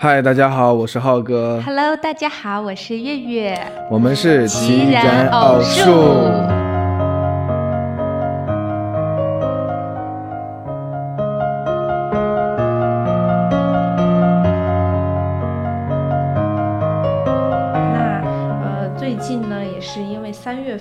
[0.00, 3.60] 嗨，大家好，我是浩哥，Hello，大家好，我是月月。
[3.90, 6.47] 我们是奇然偶数。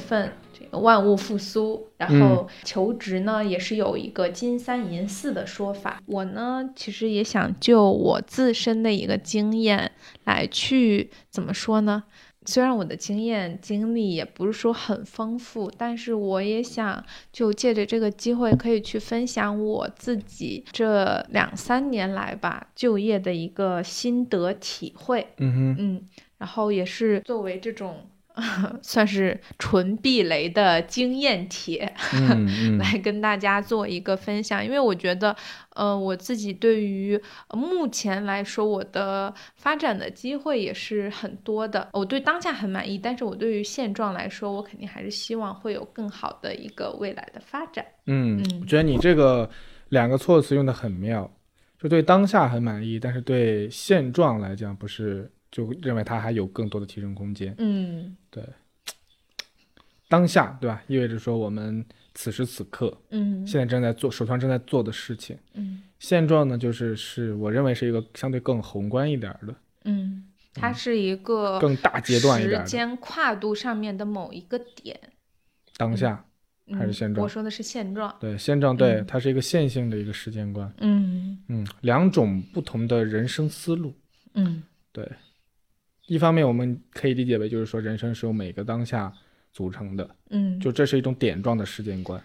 [0.07, 6.01] 份这个万物复苏，然后求职呢也是有一个金三银四的说法。
[6.05, 9.91] 我呢，其实也想就我自身的一个经验
[10.23, 12.05] 来去怎么说呢？
[12.45, 17.03] 虽然我的经验经历也不是说很丰富，但是我也想
[17.34, 25.27] 就借着这个机会，可以去分享我自己这两三年来吧就业的一个心得体会。
[25.39, 28.07] 嗯哼，嗯，然后也是作为这种
[28.82, 35.36] 算是纯避雷的经验帖，嗯嗯 来跟大家做一个分享，因为我觉得，
[35.73, 41.90] 呃，我自己对于呃目前来说，我的发展的机会也是很多的。
[41.94, 47.85] 我对当下很满意，但是我对于现状来说，我肯定还是希望会有更好的一个未来的发展。
[48.05, 49.49] 嗯嗯，我觉得你这个
[49.90, 51.29] 两个措辞用的很妙，
[51.82, 57.55] 就对当下很满意，但是对现状来讲不是，就认为它还有更多的提升空间。
[57.58, 58.44] 嗯对
[60.08, 60.84] 当下，对吧？
[60.88, 65.35] 意味着说我们此时此刻嗯现在正在做手上正在做的事情。
[65.56, 75.00] 嗯现状呢，就是是我认为是一个相对更宏观一点儿的、嗯，它是一个更大阶段一点时间跨度上面的某一个点。
[75.75, 76.24] 当下。
[76.74, 78.13] 还是嗯现状我说的是现状。
[78.19, 80.69] 对，现状对，嗯它是一个线性的一个时间观。
[80.80, 83.94] 嗯嗯，两种不同的人生思路。
[84.34, 85.09] 嗯对，
[86.08, 89.13] 一方面我们可以理解为就是说，人生是由每个当下
[89.53, 92.22] 组成的，嗯，就这是一种点状的时间观。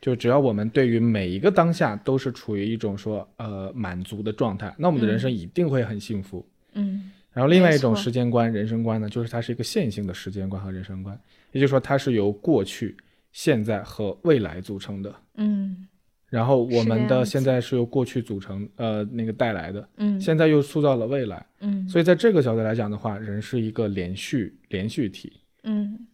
[0.00, 6.44] 就只要我们对于每一个当下都是处于一种说呃满足的状态，那我们的人生一定会很幸福。
[6.72, 11.16] 嗯然后另外一种时间观、人生观呢，就是它是一个线性的时间观和人生观，
[11.52, 12.96] 也就是说它是由过去、
[13.30, 15.14] 现在和未来组成的。
[15.36, 15.86] 嗯
[16.30, 21.44] 然后我们的现在是由过去组成，呃，那个带来的，嗯现在又塑造了未来。
[21.58, 25.32] 嗯，所以在这个角度来讲的话，人是一个连续连续体，
[25.64, 26.06] 嗯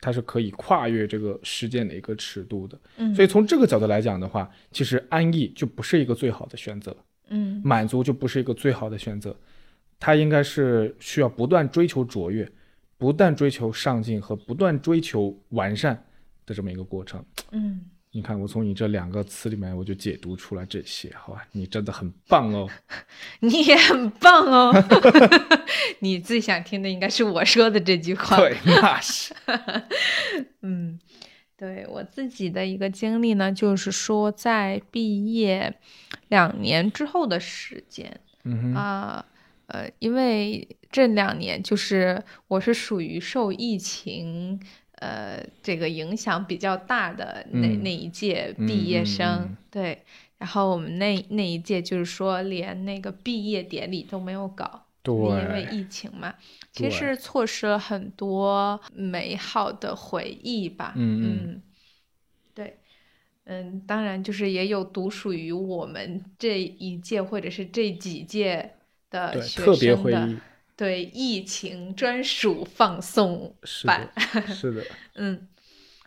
[0.00, 2.78] 它是可以跨越这个时间的一个尺度的。
[2.98, 6.96] 嗯，所以从这个角度来讲的话，其实安逸就不是一个最好的选择，
[7.30, 9.36] 嗯满足就不是一个最好的选择，
[9.98, 12.48] 它应该是需要不断追求卓越，
[12.96, 16.00] 不断追求上进和不断追求完善
[16.46, 17.24] 的这么一个过程。
[17.52, 17.80] 嗯，
[18.16, 21.44] 你看，我从你这两个词里面，我就解读出来这些，好吧？
[21.50, 22.70] 你真的很棒哦。
[23.40, 24.72] 你也很棒哦。
[25.98, 28.36] 你最想听的应该是我说的这句话。
[28.38, 29.34] 对，那是，
[30.62, 31.00] 嗯，
[31.56, 35.74] 对我自己的一个经历呢，就是说在毕业
[36.28, 38.20] 两年之后的时间
[38.76, 39.26] 啊，
[39.66, 44.60] 呃，因为这两年就是我是属于受疫情
[44.96, 50.02] 呃这个影响比较大的那、嗯那一届嗯毕业嗯生，嗯对，
[50.38, 54.82] 然后我们那那一届就是说连那个毕业典礼都没有搞。
[55.02, 56.34] 对，因为疫情嘛，
[56.72, 60.94] 其实是错失了很多美好的回忆吧。
[60.96, 61.60] 嗯
[62.54, 62.78] 对，
[63.44, 68.76] 嗯，当然就是也有独属于我们这一届或者是这几届
[69.10, 70.38] 的对，学特别生的回忆，
[70.76, 74.42] 对疫情专属放送是版的，。
[74.46, 75.48] 是的， 嗯，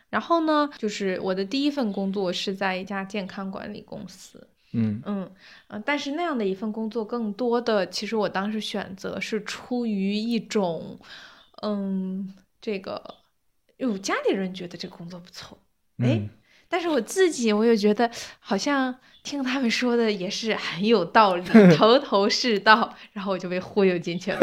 [0.09, 4.47] 然后呢，就是我的第一份工作是在一家健康管理公司。
[4.73, 5.31] 嗯嗯
[5.67, 10.99] 呃，但是那样的一份工作，更多的其实我当时选择是出于一种，
[11.61, 13.01] 嗯，这个，
[13.77, 15.57] 因为我家里人觉得这个工作不错，
[15.99, 16.29] 哎嗯，
[16.69, 21.43] 但是我自己我又觉得好像听他们说的也是很有道理，
[21.75, 24.39] 头头是道，然后我就被忽悠进去了。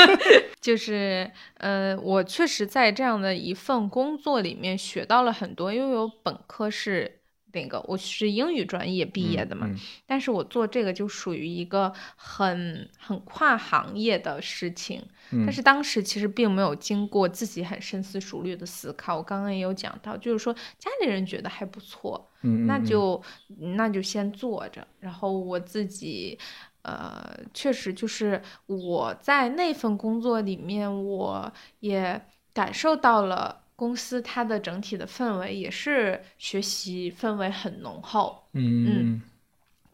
[0.60, 7.17] 就是呃，我确实在这样的一份工作里面学到了很多，因为我本科是
[7.52, 9.76] 那个我是英语专业毕业的嘛，嗯
[10.06, 19.16] 但是我做这个就属于一个很很跨行业的事情，嗯但是当时其实并没有经过自己很深思熟虑的思考。
[19.16, 22.30] 我刚刚也有讲到，就是说家里人觉得还不错，
[22.66, 23.22] 那就
[23.76, 26.38] 那就先做着，然后我自己。
[26.82, 32.18] 呃，确实就是我在那份工作里面，我也
[32.54, 38.48] 感受到了公司它的整体的氛围，也是学习氛围很浓厚。
[38.54, 39.22] 嗯嗯。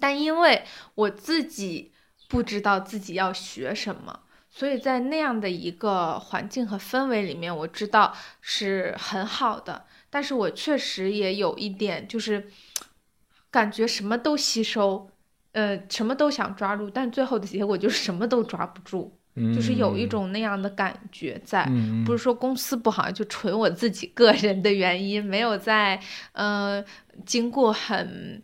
[0.01, 0.65] 但因为
[0.95, 1.93] 我自己
[2.27, 4.21] 不知道自己要学什么，
[4.51, 12.49] 所以在那样的一个环境和氛围里面，我知道是很好的，但是我确实也有一点就是
[13.51, 15.11] 感觉什么都吸收，
[15.53, 19.19] 呃，什么都想抓住，但最后的结果就是什么都抓不住，
[19.55, 21.65] 就是有一种那样的感觉在。
[21.71, 26.01] 嗯，不是说公司不好，就纯我自己个人的原因，没有在
[26.33, 26.85] 呃
[27.25, 28.43] 经过很。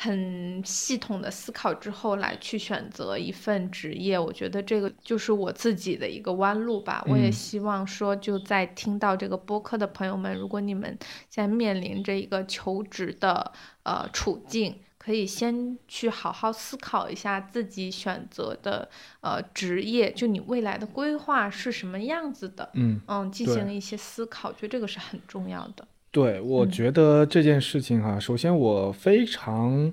[0.00, 7.04] 很系统的思考之后来去选择一份职业，我觉得这个就是我自己的一个弯路吧。
[7.08, 10.96] 我也希望说，就在听到这个播客的朋友们，如果你们
[11.28, 13.50] 现在面临着一个求职的
[13.82, 18.88] 呃处境，可以先去好好思考一下自己选择的
[19.20, 22.68] 呃职业，就你未来的规划是什么样子的。
[22.74, 25.86] 嗯嗯，进行一些思考，觉得这个是很重要的。
[26.10, 29.92] 对，我觉得这件事情哈，首先我非常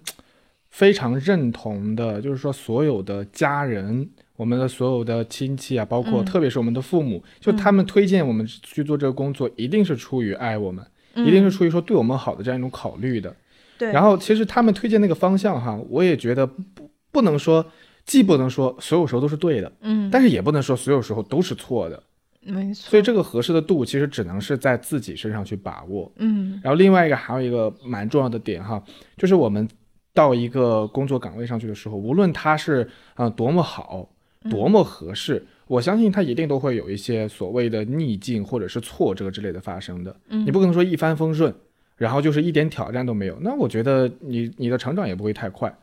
[0.69, 10.85] 非常认同的，就是说所有的家人，我们的所有的亲戚啊，包括特别是我们的父母，就他们推荐我们去做这个工作，一定是出于爱我们，
[11.15, 13.35] 一定是出于说对我们好的这样一种考虑的。
[13.77, 13.91] 对。
[13.91, 17.65] 然后其实他们推荐那个方向哈，我也觉得不不能说，
[18.05, 22.01] 既不能说所有时候都是对的，嗯，但是也不能说所有时候都是错的。
[22.47, 26.11] 没错，所以这个合适的度其实只能是在自己身上去把握。
[26.17, 28.83] 嗯，然后另外一个还有一个蛮重要的点哈，
[29.17, 29.67] 就是我们
[30.13, 34.07] 到一个工作岗位上去的时候，无论它是啊多么好，
[34.47, 40.15] 多么合适，我相信它一定都会有一些所谓的逆境或者是挫折之类的发生的。
[40.29, 41.51] 嗯，你不可能说一帆风顺，
[41.97, 45.75] 然后就是一点挑战都没有，那我觉得你你的成长也不会太快。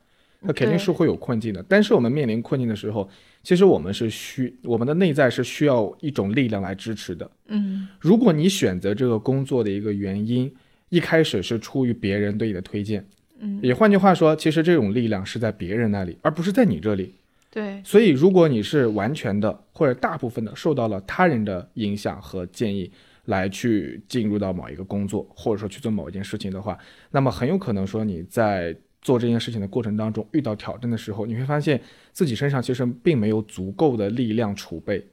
[0.45, 3.09] 那肯定是会有困境的，但是我们面临困境的时候，
[3.45, 7.31] 其实我们是需我们的内在是需要一种力量来支持的。
[7.47, 10.53] 嗯，如果你选择这个工作的一个原因，
[10.89, 13.07] 一开始是出于别人对你的推荐，
[13.39, 17.15] 嗯，也换句话说，其实这种力量是在别人那里，而不是在你这里。
[17.49, 22.91] 对，所以如果你是完全的或者大部分的受到了他人的影响和建议
[23.27, 26.79] 来去进入到某一个工作，或者说去做某一件事情的话，
[27.11, 28.77] 那么很有可能说你在。
[29.05, 31.83] 做这件事情的过程当中，遇到挑战的时候，你会发现
[32.13, 35.05] 自己身上其实并没有足够的力量储备，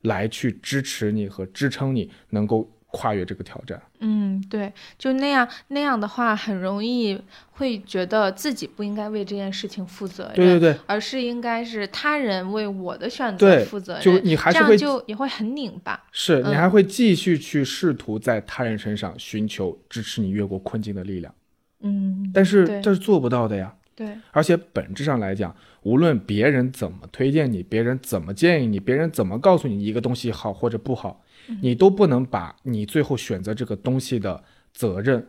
[0.00, 3.80] 来去支持你和支撑你能够跨越这个挑战。
[4.00, 7.20] 嗯，对，就那样那样的话，很容易
[7.52, 21.34] 会觉得自己不应该为这件事情负责任，对对对，而是应该是他人为我的选择负责任，就你还是会就也会很拧巴，是你还会继续去试图在他人身上寻求支持你越过困境的力量。
[21.80, 23.74] 嗯，但是这是做不到的呀。
[23.94, 31.24] 对，而且本质上来讲，无论别人怎么推荐你，别人怎么建议你，别人怎么告诉你一个东西好或者不好，
[31.60, 35.26] 你都不能把你最后选择这个东西的责任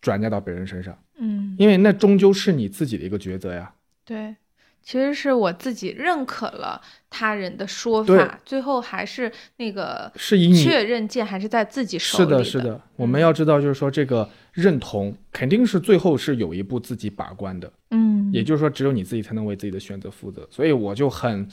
[0.00, 0.98] 转嫁到别人身上。
[1.18, 3.72] 嗯，因为那终究是你自己的一个抉择呀。
[4.04, 4.36] 对。
[4.80, 6.80] 其实是我自己认可了
[7.10, 12.42] 他人的说法，最后还是那个是以确认键还是在自己手里的。
[12.42, 12.80] 是的，是的。
[12.96, 17.70] 我们要知道，就是说这个认同肯定是最后是有一步自己把关的。
[17.90, 20.48] 嗯，也就是说，只有你自己才能为自己的选择负责。
[20.50, 21.46] 所以我就很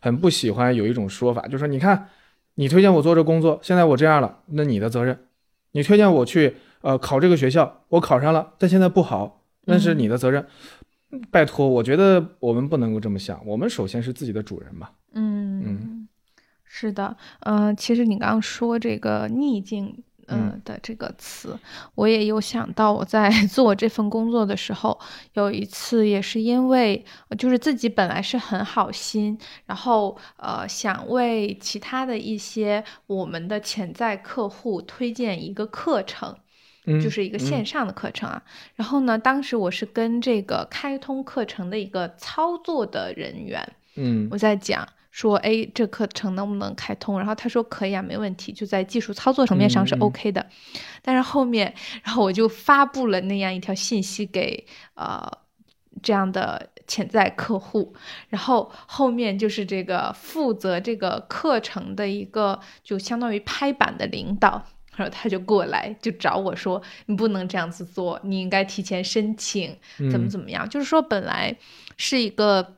[0.00, 2.08] 很不喜欢有一种说法，就是说，你看，
[2.54, 5.14] 你推荐我做这工作，现在我这样了，那你的责任；
[5.72, 10.46] 你推荐我去呃考这个学校，我考上了，但现在不好，那是你的责任。
[11.30, 13.44] 拜托，我觉得我们不能够这么想。
[13.44, 14.90] 我们首先是自己的主人嘛。
[15.12, 16.08] 嗯嗯，
[16.64, 17.16] 是的。
[17.40, 21.58] 嗯，其实你刚刚说这个逆境，嗯的这个词，
[21.94, 22.92] 我也有想到。
[22.92, 24.98] 我在 做这份工作的时候，
[25.34, 27.04] 有一次也是因为，
[27.38, 36.36] 就是自己本来是很好心，然后呃想为其他的一些我们的潜在客户推荐一个课程。
[37.00, 38.42] 就是一个线上的课程啊，
[38.74, 47.18] 然后呢，当时我是跟这个开通课程的一个操作的人员，嗯，我在讲说，哎，这课程能不能开通？
[47.18, 50.46] 然后他说可以啊，没问题，就在技术操作层面上是 OK 的。
[51.02, 55.30] 但是后面，然后我就发布了那样一条信息给呃
[56.02, 57.94] 这样的潜在客户，
[58.28, 64.64] 然后后面就是这个负责这个课程的一个，就相当于拍板的领导。
[64.96, 69.74] 然后他就过来就找我说：“你不能这样子做，你应该提前申请，
[70.10, 70.68] 怎么怎么样？
[70.68, 71.56] 就是说本来
[71.96, 72.76] 是一个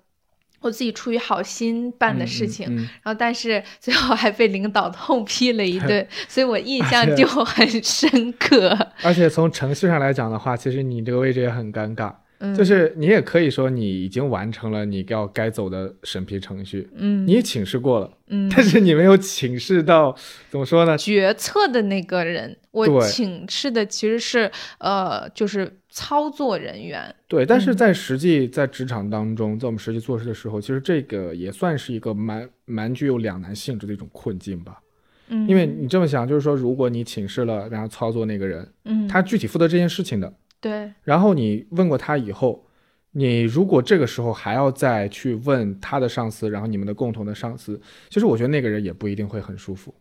[0.62, 2.66] 我自己出于好心办的事情，
[3.02, 8.76] 然后但是最后还被领导痛批了一顿， 所以我印象就很深刻。
[9.02, 12.12] 而且从程序上来讲的话，其实你这个位置也很尴尬。”
[12.56, 20.16] 就是你也可以说你已经完成了你要该走的审批程序，嗯，你也请示过了，嗯，但是你没有请示到
[20.50, 20.98] 怎么说呢？
[20.98, 27.14] 决策的那个人，我请示的其实是呃，就是操作人员。
[27.28, 34.80] 对，但是在实际在职场当中，在我们实际做事的时候，其实这个也算是一个蛮蛮具有两难性质的一种困境吧。
[35.28, 40.32] 嗯，因为你这么想，就是说，如果你请示了然后操作那个人，嗯，他具体负责这件事情的。
[40.62, 42.64] 对，然后你问过他以后，
[43.10, 47.78] 你如果这个时候还要再去问他的上司，然后你们的共同的上司，
[48.08, 49.92] 其实我觉得那个人也不一定会很舒服，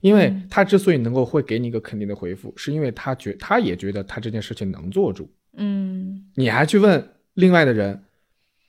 [0.00, 0.46] 因为嗯。
[0.50, 6.24] 他之所以能够会给你一个肯定的回复，是因为他觉他也觉得他这件事情能做主，嗯。
[6.34, 8.02] 你还去问另外的人，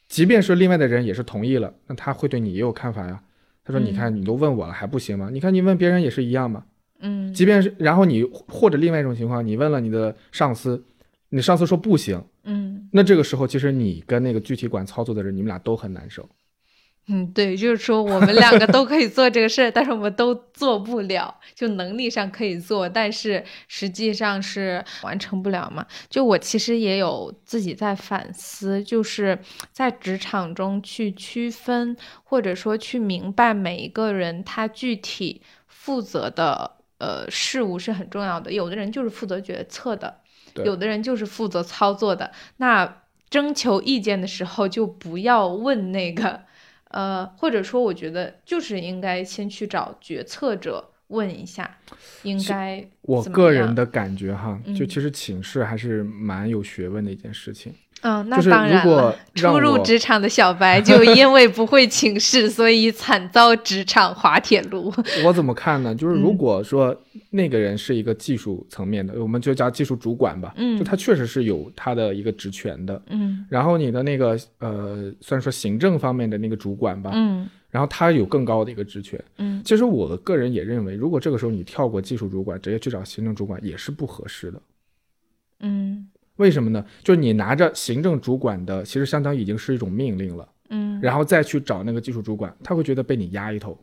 [0.10, 3.24] 即便是另外的人也是同意了，那他会对你也有看法呀。
[3.64, 3.86] 他说：“嗯。
[3.86, 5.30] 你看，你都问我了还不行吗？
[5.32, 6.66] 你看你问别人也是一样嘛。
[7.00, 7.34] 嗯。
[7.34, 10.84] 即便是然后你或者另外一种情况，你问了你的上司，
[11.32, 16.30] 你上司说不行，嗯那这个时候其实你跟那个具体管操作的人，你们俩都很难受。
[17.08, 25.86] 嗯，对，就是说我们两个都可以做这个事儿，但是我们都做不了，就能力上可以做，但是实际上是完成不了嘛。
[26.10, 29.40] 就我其实也有自己在反思，就是
[29.72, 38.52] 在职场中去区分，或者说去明白每一个人他具体负责的呃事物是很重要的。
[38.52, 40.21] 有的人就是负责决策的，对
[40.58, 42.32] 有的人就是负责操作的。
[42.58, 46.42] 那征求意见的时候，就不要问那个。
[46.94, 51.78] 呃，或者说，我觉得就是应该先去找决策者问一下，
[52.24, 57.74] 应该我个人的感觉哈，嗯就其实请示还是蛮有学问的一件事情。
[58.02, 59.16] 嗯，那就是当然如果了。
[59.36, 64.94] 初入职场的小白就因为不会请示， 所以惨遭职场滑铁卢。
[65.24, 65.96] 我怎么看呢？
[65.96, 66.96] 就是如嗯果说
[67.30, 73.02] 那个人是一个技术层面的，我们就叫技术主管吧，嗯就他确实是有他的一个职权的。
[73.08, 79.24] 嗯然后你的那个呃，算是说行政方面的那个主管吧，嗯然后他有更高的一个职权。
[79.38, 84.62] 嗯其实我个人也认为，如果这个时候你跳过技术主管，直接去找行政主管，也是不合适的。
[85.62, 86.08] 嗯
[86.38, 86.86] 为什么呢？
[87.04, 91.00] 就是你拿着行政主管的，其实相当于已经是一种命令了，嗯。
[91.02, 93.78] 然后再去找那个技术主管，他会觉得被你压一头。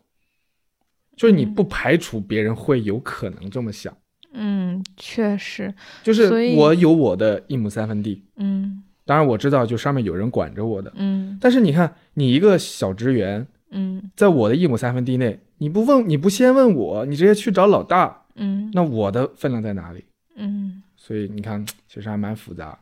[1.15, 3.93] 就是你不排除别人会有可能这么想，
[4.31, 8.83] 嗯，确实，就是我有我的一亩三分地，嗯。
[9.05, 11.37] 当然我知道就上面有人管着我的，嗯。
[11.41, 14.09] 但是你看你一个小职员，嗯。
[14.15, 18.71] 在我的一亩三分地内，你不问你不先问我，你直接去找老大，嗯。
[18.73, 20.05] 那我的分量在哪里？
[20.37, 20.68] 嗯。
[21.09, 22.77] 所以你看，其实还蛮复杂。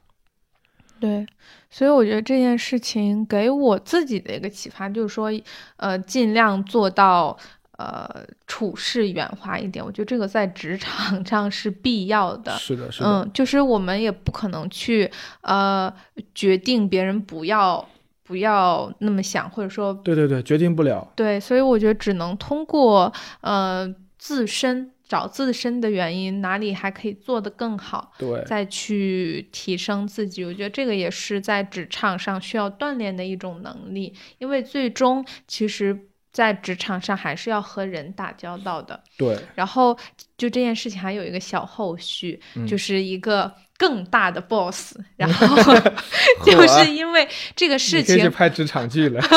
[1.00, 1.26] 对，
[1.70, 5.32] 所以我觉得这件事情给我自己的一个启发，就是说，
[5.78, 7.38] 呃，尽量做到
[7.78, 9.86] 呃处事圆滑一点。
[9.86, 12.52] 我觉得这个在职场上是必要的。
[12.58, 15.90] 是的，是的，嗯，就是我们也不可能去呃
[16.36, 17.88] 决定别人不要
[18.24, 21.10] 不要那么想，或者说对对对，决定不了。
[21.16, 28.12] 对，所以我觉得只能通过呃自身找自身的原因，哪里还可以做得更好。
[28.18, 35.98] 对，再去提升自己，我觉得这个也是在职场上需要锻炼的一种能力，因为最终其实，
[36.32, 39.02] 在职场上还是要和人打交道的。
[39.18, 39.98] 对，然后
[40.38, 45.74] 就这件事情还有一个小后续，嗯就是一个更大的 boss， 然后
[46.46, 49.22] 就是因为这个事情，拍职场剧了。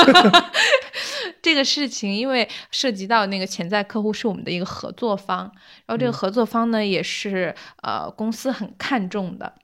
[1.42, 5.50] 这个事情因为涉及到那个潜在客户是我们的一个合作方，
[5.86, 9.54] 然后这个合作方呢也是呃公司很看重的。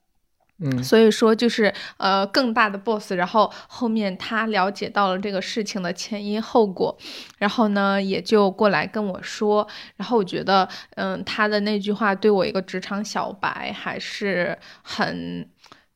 [0.58, 6.96] 嗯，所以说就是呃更大的 boss，然后后面他了解到了这个事情的前因后果，
[7.36, 15.46] 然后呢也就过来跟我说，然后我觉得嗯他的那句话对我一个职场小白还是很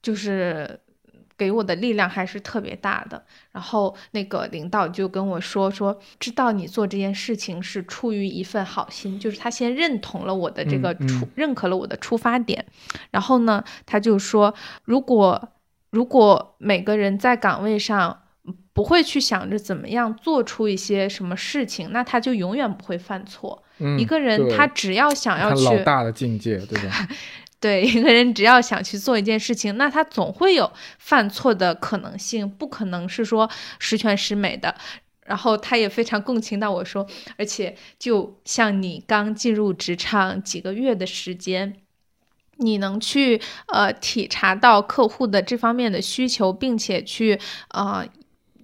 [0.03, 0.81] 就是。
[1.40, 12.62] 给我的力量还是特别大的，然后那个领导就跟我说说，知道你做这件事情是出于一份好心，就是他先认同了我的这个嗯出，嗯认可了我的出发点，
[13.11, 14.54] 然后呢，他就说，
[14.85, 15.49] 如果
[15.88, 18.20] 如果每个人在岗位上
[18.75, 23.62] 不会去想着怎么样做出一些什么事情，那他就永远不会犯错。
[23.78, 27.09] 嗯一个人他只要想要去老大的境界，对吧？
[27.61, 33.49] 对一个人只要想去做一件事情，那他总会有犯错的可能性，不可能是说
[33.79, 34.75] 十全十美的。
[35.26, 41.76] 然后他也非常共情到我说，而且就像你刚进入职场几个月的时间。
[42.62, 48.07] 你能去呃体察到客户的这方面的需求，并且去呃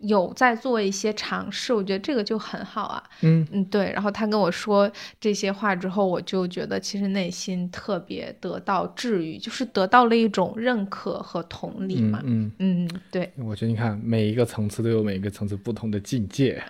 [0.03, 3.03] 有在做一些尝试，我觉得这个就很好啊。
[3.23, 3.91] 嗯，嗯，对。
[3.93, 12.21] 然后他跟我说这些话之后，我就觉得其实内心特别得到治愈，就是得到了一种认可和同理嘛。
[12.25, 16.62] 嗯嗯，嗯，对，我觉得你看每一个层次都有每一个层次不同的境界，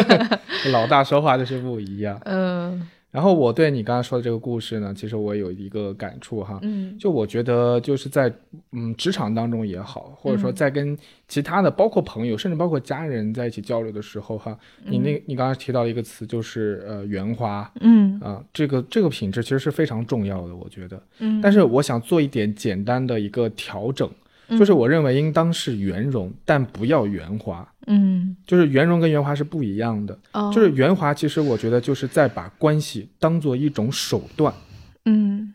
[0.72, 2.20] 老大说话就是不一样。
[2.24, 6.98] 嗯然后我对你刚刚说的这个故事呢，其实我有一个感触哈，嗯。
[6.98, 8.32] 就我觉得就是在
[8.72, 10.54] 嗯职场当中也好，或者说嗯。
[10.56, 17.72] 在跟其他的包括朋友，甚至包括家人在一起交流的时候哈，你那你刚刚提到一个词就是呃圆滑。
[17.80, 18.18] 嗯。
[18.18, 21.00] 啊，这个这个品质其实是非常重要的，我觉得。
[21.20, 24.10] 嗯，但是我想做一点简单的一个调整，
[24.50, 27.66] 就是我认为应当是圆融，但不要圆滑。
[27.86, 30.18] 嗯，就是圆融跟圆滑是不一样的。
[30.32, 34.52] 哦，就是圆滑，其实我觉得就是在把关系当做一种手段，
[35.04, 35.54] 嗯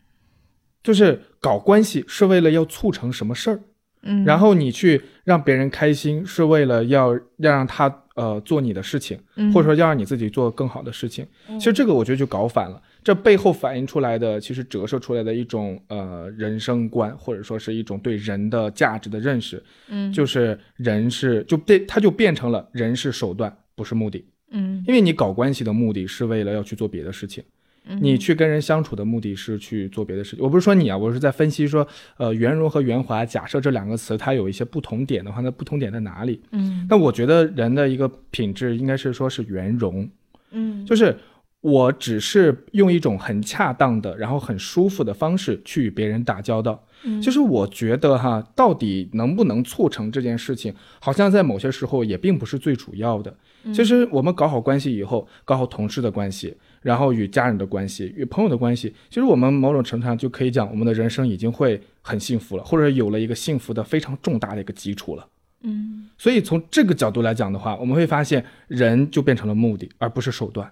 [0.82, 3.60] 就是搞关系是为了要促成什么事儿，
[4.02, 11.26] 嗯，然后你去让别人开心是为了要要让他呃做你的事情，嗯或者说要让你自己做更好的事情。
[11.58, 20.12] 其实这个我觉得就搞反了，这背后反映出来的其实折射出来的一种呃人生观，或者说是一种对人的价值的认识，嗯。
[20.12, 24.24] 就是人是就变它就变成了人是手段，不是目的。
[24.50, 24.84] 嗯。
[24.86, 27.42] 因为你搞关系的目的是为了要去做别的事情，
[27.86, 27.98] 嗯。
[28.02, 30.44] 你去跟人相处的目的是去做别的事情。
[30.44, 31.86] 我不是说你啊，我是在分析说，
[32.18, 36.40] 呃，圆融和圆滑，假设这两个词它有一些不同点的话，那不同点在哪里？
[36.52, 36.86] 嗯。
[36.88, 40.08] 那我觉得人的一个品质应该是说是圆融，
[40.50, 40.84] 嗯。
[40.84, 41.16] 就是
[41.60, 46.84] 我只是用一种很恰当的，然后很舒服的方式去与别人打交道。
[47.02, 53.34] 嗯就是我觉得哈，到底能不能促成这件事情，好像在某些时候也并不是最主要的。
[53.74, 65.26] 其实我们搞好关系以后，搞好同事的关系，然后与家人的关系，与朋友的关系，其实我们某种程度上就可以讲，我们的人生已经会很幸福了，或者有了一个幸福的非常重大的一个基础了。
[65.62, 70.70] 嗯所以从这个角度来讲的话，我们会发现人就变成了目的，而不是手段，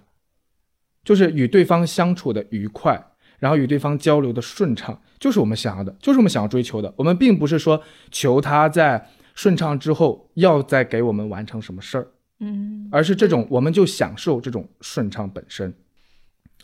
[1.03, 3.01] 就是与对方相处的愉快，
[3.39, 6.93] 然后与对方交流的顺畅，就是我们想要的，就是我们想要追求的。
[6.97, 12.07] 我们并不是说求他在顺畅之后要再给我们完成什么事儿，
[12.39, 15.73] 嗯而是这种我们就享受这种顺畅本身。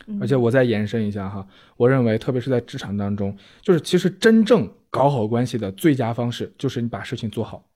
[0.06, 1.44] 嗯而且我再延伸一下哈，
[1.78, 7.66] 我认为特别是在职场当中，就是其实真正搞好关系的最佳方式，就是你把事情做好。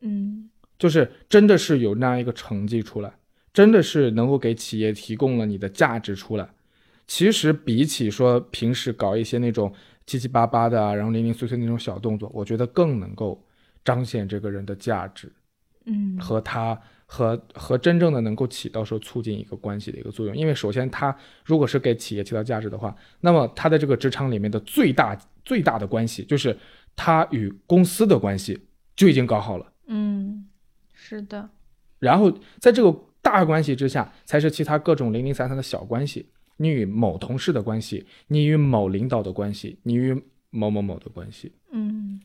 [0.00, 3.12] 嗯就是真的是有那样一个成绩出来，
[3.52, 6.48] 真的是能够给企业提供了你的价值出来。
[7.06, 9.72] 其实比起说平时搞一些那种
[10.06, 13.44] 七七八八的啊，然后零零碎碎那种小动作，我觉得更能够
[13.84, 15.32] 彰显这个人的价值
[15.86, 20.36] 嗯和他和和真正的能够起到说促进一个关系的一个作用。
[20.36, 26.56] 因为首先他如果是给企业起到价值的话，那么他在这个职场里面的最大最大的关系就是
[26.94, 28.56] 他与公司的关系
[28.94, 29.72] 就已经搞好了。
[29.88, 30.46] 嗯，
[30.92, 31.50] 是的，
[31.98, 36.30] 然后在这个大关系之下，才是其他各种零零散散的小关系。
[36.56, 40.12] 你与某同事的关系，你与某领导的关系，你与
[40.50, 41.52] 某某某的关系。
[41.70, 42.20] 嗯，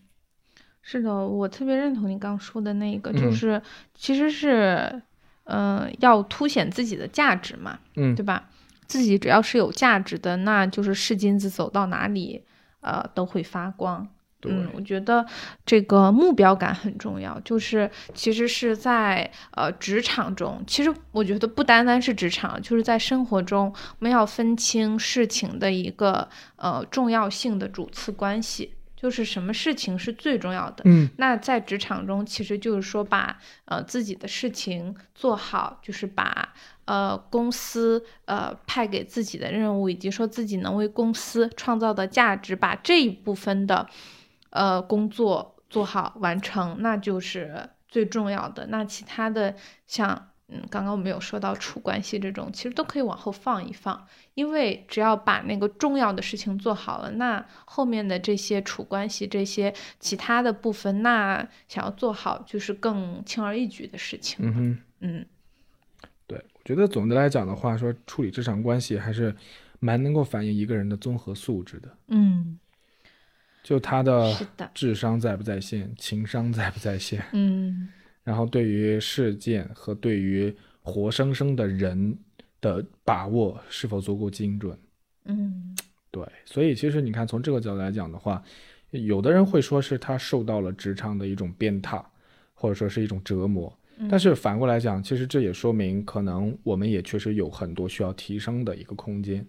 [0.82, 3.62] 是的，我特别认同你刚说的那个，就嗯是
[3.94, 5.02] 其实是，
[5.46, 8.50] 嗯、要凸显自己的价值嘛，嗯对吧？
[8.88, 12.44] 自己只要是有价值的，那就是是金子，走到哪里，
[12.82, 14.08] 呃，都会发光。
[14.40, 15.26] 对，嗯，我觉得
[15.66, 30.84] 这个目标感很重要，就是其实是在呃职场中，其实我觉得不单单是职场，就是在生活中，我们要分清事情的一个呃重要性的主次关系，就是什么事情是最重要的。
[30.86, 36.54] 嗯那在职场中，其实就是说把呃自己的事情做好，就是把
[36.86, 43.88] 呃公司呃派给自己的任务，以及说自己能为公司创造的价值，把这一部分的
[44.56, 48.66] 呃工作做好完成，那就是最重要的。
[48.68, 49.54] 那其他的
[49.86, 64.38] 像嗯，刚刚我们有说到处关系这种，其实都可以往后放一放，因为只要把那个重要的事情做好了，那后面的这些处关系、这些其他的部分，那想要做好就是更轻而易举的事情。
[64.40, 65.26] 嗯哼，嗯
[66.28, 69.36] 对，我觉得总的来讲的话，说处理职场关系还是
[69.80, 72.60] 蛮能够反映一个人的综合素质的，嗯，
[73.66, 74.32] 就他的，
[74.76, 77.90] 智商在不在线，情商在不在线，嗯
[78.24, 82.16] 然后对于事件和对于活生生的人
[82.62, 84.78] 的把握是否足够精准。
[85.26, 85.76] 嗯
[86.12, 88.44] 对，所以其实你看，从这个角度来讲的话，
[88.92, 92.06] 有的人会说是他受到了职场的一种鞭挞，
[92.54, 93.76] 或者说是一种折磨。
[94.08, 99.44] 但是反过来讲，其实这也说明，可能我们也确实有很多需要提升的一个空间。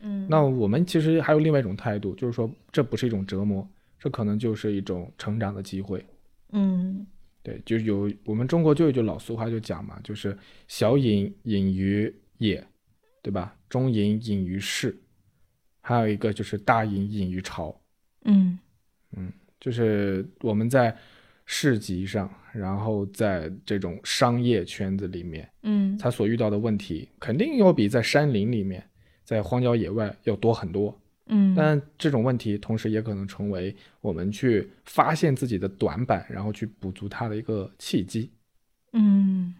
[0.00, 6.04] 嗯，那我们其实还有另外一种态度，就是说这不是一种折磨，这可能就是一种成长的机会。
[6.52, 7.06] 嗯
[7.42, 12.62] 对，就有我们中国就有一句老俗话就讲嘛，就是小隐隐于野，
[13.22, 13.56] 对吧？
[13.68, 14.98] 中隐隐于市，
[15.80, 17.74] 还有一个就是大隐隐于朝。
[18.24, 18.58] 嗯
[19.60, 20.96] 就是我们在
[21.44, 28.87] 市集上，然后在这种商业圈子里面，嗯他所遇到的问题肯定要比在山林里面、
[29.28, 30.98] 在荒郊野外要多很多。
[31.26, 38.30] 嗯，但这种问题同时也可能成为我们去发现自己的短板，然后去补足它的一个契机。
[38.94, 39.54] 嗯，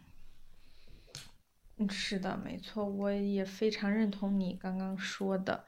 [1.76, 5.62] 嗯是的，没错，我也非常认同你刚刚说的，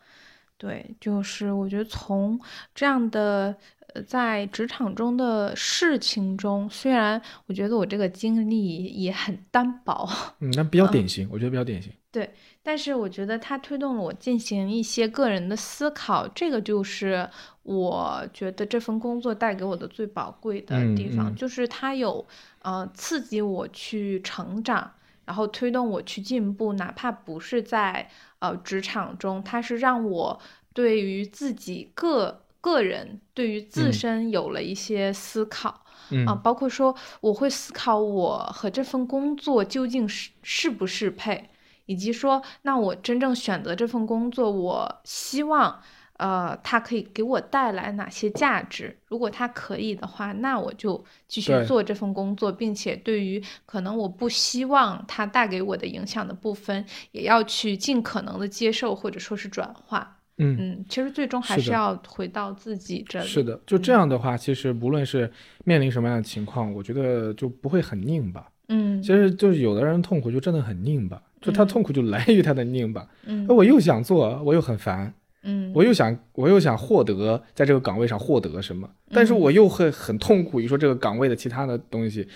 [0.61, 2.38] 对，就是我觉得从
[2.75, 3.57] 这样的
[3.94, 10.07] 呃在职场中的事情中，虽然我觉得我这个经历也很单薄，
[10.40, 11.90] 嗯，那比较典型，我觉得比较典型。
[12.12, 12.29] 对
[12.61, 17.27] 但是我觉得它推动了我进行一些个人的思考，这个就是
[17.62, 22.27] 我觉得这份工作带给我的最宝贵的地方，嗯嗯就是它有
[22.62, 24.92] 呃刺激我去成长，
[25.25, 30.40] 然后推动我去进步，哪怕不是在呃职场中，它是让我
[30.74, 35.85] 对于自己个个人对于自嗯身有了一些思考。
[36.12, 41.50] 嗯啊，包括说我会思考我和这份工作究竟是适不适配，
[41.87, 45.81] 以及说那我真正选择这份工作，我希望
[46.20, 48.94] 呃它可以给我带来哪些价值。
[49.09, 60.18] 如果它可以的话，那我就继续做这份工作，并且对于可能我不希望它带给我的影响的部分，也要去尽可能的接受或者说是转化。
[60.42, 63.26] 嗯，嗯，其实最终还是要回到自己这里。
[63.26, 65.30] 是的，就这样的话，其实不论是
[65.64, 68.46] 面临什么样的情况，我觉得就不会很拧巴。
[68.72, 73.06] 嗯其实就是有的人痛苦就真的很拧巴，就他嗯痛苦就来源于他的拧巴。
[73.24, 82.26] 嗯我又想做，我又很烦，嗯，我又想我又想获得在这个岗位上获得什么，但是嗯我又会很痛苦于说这个岗位的其他的东西。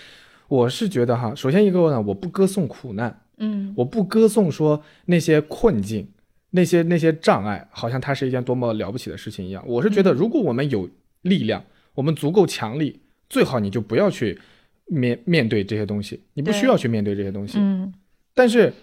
[0.47, 6.07] 我是觉得哈，首先一个呢，我不歌颂苦难，嗯我不歌颂说那些困境、
[6.51, 9.63] 那些那些障碍，好像它是一件多么了不起的事情一样。
[9.67, 10.87] 我是觉得，嗯如果我们有
[11.23, 11.63] 力量，
[11.95, 14.39] 我们足够强力，最好你就不要去
[14.85, 17.57] 面面对这些东西，你不需要去面对这些东西。
[17.59, 17.93] 嗯
[18.35, 18.73] 但是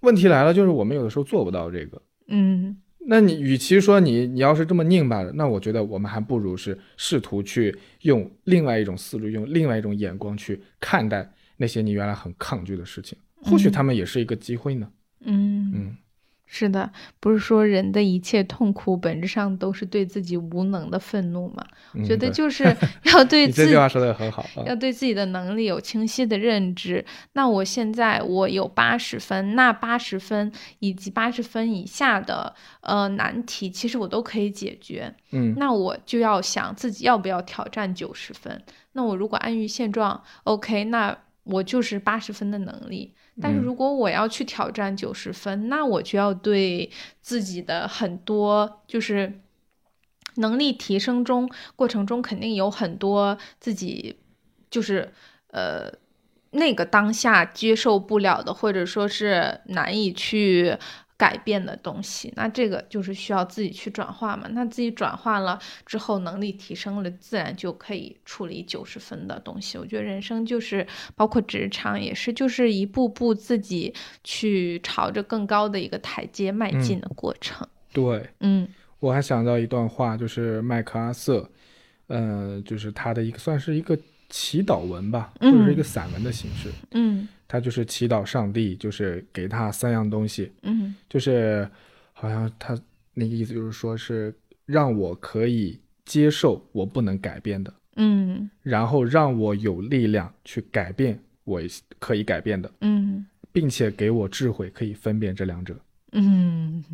[0.00, 2.02] 问题来了，就是我们有的时候做不到这个。
[2.26, 2.76] 嗯
[3.10, 13.72] 那你与其说你你要是这么拧巴的，那我觉得我们还不如是试图去用另外一种思路，用另外一种眼光去看待那些你原来很抗拒的事情，或许嗯。
[13.72, 14.86] 他们也是一个机会呢。
[15.24, 15.96] 嗯，嗯，
[16.50, 21.62] 是的，不是说人的一切痛苦本质上都是对自己无能的愤怒嘛？
[21.94, 22.64] 嗯觉得就是
[23.04, 24.64] 要对自己这句话说的很好啊。
[24.66, 27.04] 要对自己的能力有清晰的认知。
[27.34, 35.14] 那我现在我有八十分，那八十分以及八十分以下的呃难题，其实我都可以解决。
[35.32, 38.62] 嗯那我就要想自己要不要挑战九十分。
[38.92, 43.14] 那我如果安于现状，OK，那我就是八十分的能力。
[43.40, 43.62] 但是嗯。
[43.62, 49.40] 如果我要去挑战九十分，那我就要对自己的很多就是
[50.36, 54.16] 能力提升中过程中，肯定有很多自己
[54.70, 55.12] 就是
[55.48, 55.90] 呃
[56.50, 60.76] 那个当下接受不了的，或者说是难以去
[61.18, 62.32] 改变的东西。
[62.36, 64.48] 那这个就是需要自己去转化嘛。
[64.52, 69.76] 那自己转化了之后，能力提升了，自然就可以处理九十分的东西。
[69.76, 77.66] 我觉得人生就是包括职场也是，就是一步步自己去朝着更高的一个台阶迈进的过程。
[77.92, 78.68] 对，嗯
[79.00, 81.48] 我还想到一段话，就是麦克阿瑟，
[82.06, 83.96] 呃，就是他的一个算是一个
[84.28, 86.70] 祈祷文吧，或者是一个散文的形式。
[86.92, 90.94] 嗯他就是祈祷上帝，就是给他三样东西，嗯。
[91.08, 91.68] 就是
[92.12, 92.78] 好像他
[93.14, 94.32] 那个意思就是说是
[94.66, 98.48] 让我可以接受我不能改变的，嗯。
[98.62, 101.60] 然后让我有力量去改变我
[101.98, 103.26] 可以改变的，嗯。
[103.50, 105.74] 并且给我智慧可以分辨这两者。
[106.12, 106.84] 嗯，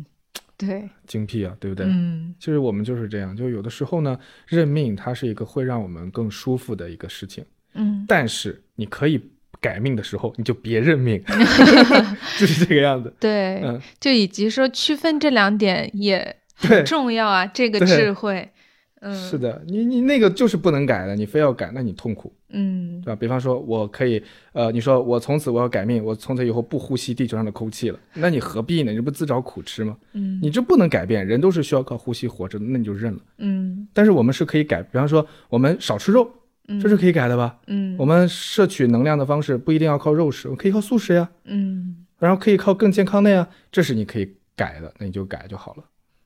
[0.57, 1.85] 对，精辟啊，对不对？
[1.85, 2.33] 嗯。
[2.39, 8.05] 其实我们就是这样，就有的时候呢，认命它是一个会让我们更舒服的一个事情，嗯。
[8.07, 9.21] 但是你可以
[9.65, 11.19] 改命的时候，你就别认命，
[12.39, 13.11] 就是这个样子。
[13.19, 18.47] 对，嗯，就以及说区分这两点也很，重要啊，这个智慧。
[19.01, 23.15] 嗯，是，的，你你那个就是不能改的，你非要改，那你痛苦，嗯对吧？
[23.15, 24.23] 比方说，我可以，
[24.53, 28.91] 呃，你说我从此我要改命，我从此以后不呼吸地球上的空气了，那你何必呢？
[28.91, 29.95] 你这不自找苦吃吗？
[30.13, 33.19] 嗯你这不能改变，人都是需要靠呼吸活着的，那你就认了。
[33.37, 36.31] 嗯但是我们是可以改，比方说我们少吃肉，嗯，
[36.81, 37.59] 这是可以改的吧？
[37.67, 37.95] 嗯。
[37.97, 45.83] 我们摄取能量的方式不一定要靠肉食，我可以靠素食呀，嗯，然后可以靠更健康的呀，这是你可以改的，那你就改就好了。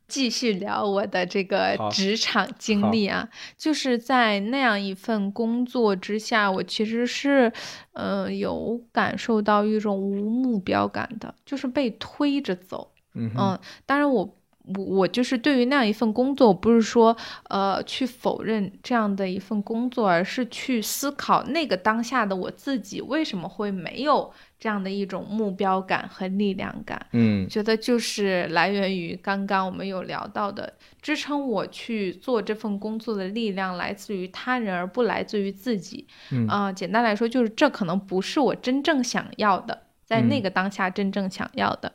[0.07, 7.53] 继续聊我的这个职场经历啊，就是在那样一份工作之下，我其实是，
[7.93, 12.91] 呃，有感受到一种无目标感的，就是被推着走。
[13.13, 14.38] 嗯，当然我
[14.75, 17.15] 我我就是对于那样一份工作，我不是说
[17.49, 27.03] 呃去否认这样的一份工作，而是去思考那个当下的我自己为什么会没有这样的一种目标感和力量感。
[27.13, 36.07] 嗯觉得就是来源于刚刚我们有聊到的，支撑我去做这份工作的力量来自于他人，而不来自于自己。
[36.31, 41.93] 嗯啊、简单来说，就是这可能不是我真正想要的，在那嗯个当下真正想要的。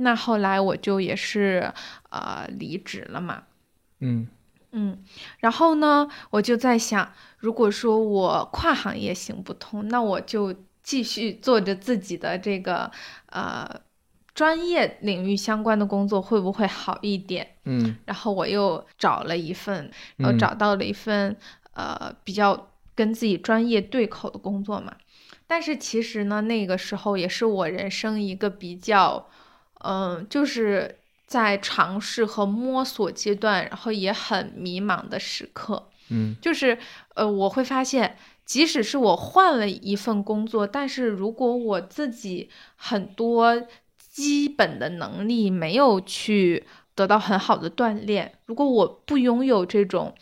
[0.00, 1.72] 那后来我就也是
[2.10, 3.44] 呃离职了嘛。
[4.00, 4.26] 嗯
[4.72, 5.02] 嗯，
[5.38, 12.90] 然后呢，我就在想，如果说我跨行业行不通，那我就继续做着自己的这个
[13.30, 13.68] 呃
[14.32, 17.56] 专业领域相关的工作，会不会好一点？
[17.64, 21.36] 嗯然后我又找了一份，然后嗯找到了一份、
[21.74, 24.94] 呃比较跟自己专业对口的工作嘛。
[25.48, 29.28] 但是其实呢，那个时候也是我人生一个比较，
[29.84, 35.88] 嗯、就是在尝试和摸索阶段，然后也很迷茫的时刻。
[36.10, 36.76] 嗯就是
[37.14, 43.62] 呃，我会发现，即使是我换了一份工作，但是如果我自己很多
[43.96, 46.66] 基本的能力没有去
[46.96, 50.12] 得到很好的锻炼，如果我不拥有这种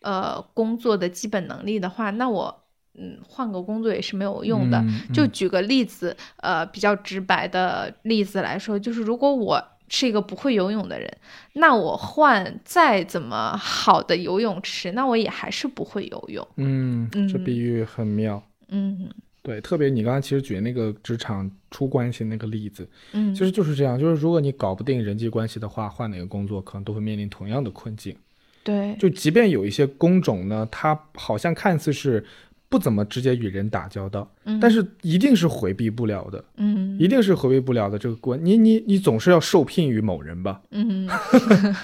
[0.00, 2.61] 呃工作的基本能力的话，那我
[2.94, 4.78] 嗯换个工作也是没有用的。
[4.78, 11.10] 嗯嗯就举个例子，呃，比较直白的例子来说，就是如果我是一个不会游泳的人，
[11.54, 16.46] 那我换再怎么好的游泳池，那我也还是不会游泳。
[16.56, 18.42] 嗯，这嗯比喻很妙。
[18.68, 19.10] 嗯
[19.42, 23.98] 对，特别你刚才其实举的那个职场出关系那个例子，嗯，其实就是这样。
[23.98, 28.16] 就是如果你搞不定人际关系的话，换哪个工作可能都会面临同样的困境。
[28.62, 32.24] 对，就即便有一些工种呢，它好像看似是
[32.72, 38.42] 不怎么直接与人打交道，嗯但是一定是回避不了的，嗯一定是回避不了的这个关。
[38.42, 40.62] 你你你总是要受聘于某人吧？
[40.70, 41.06] 嗯，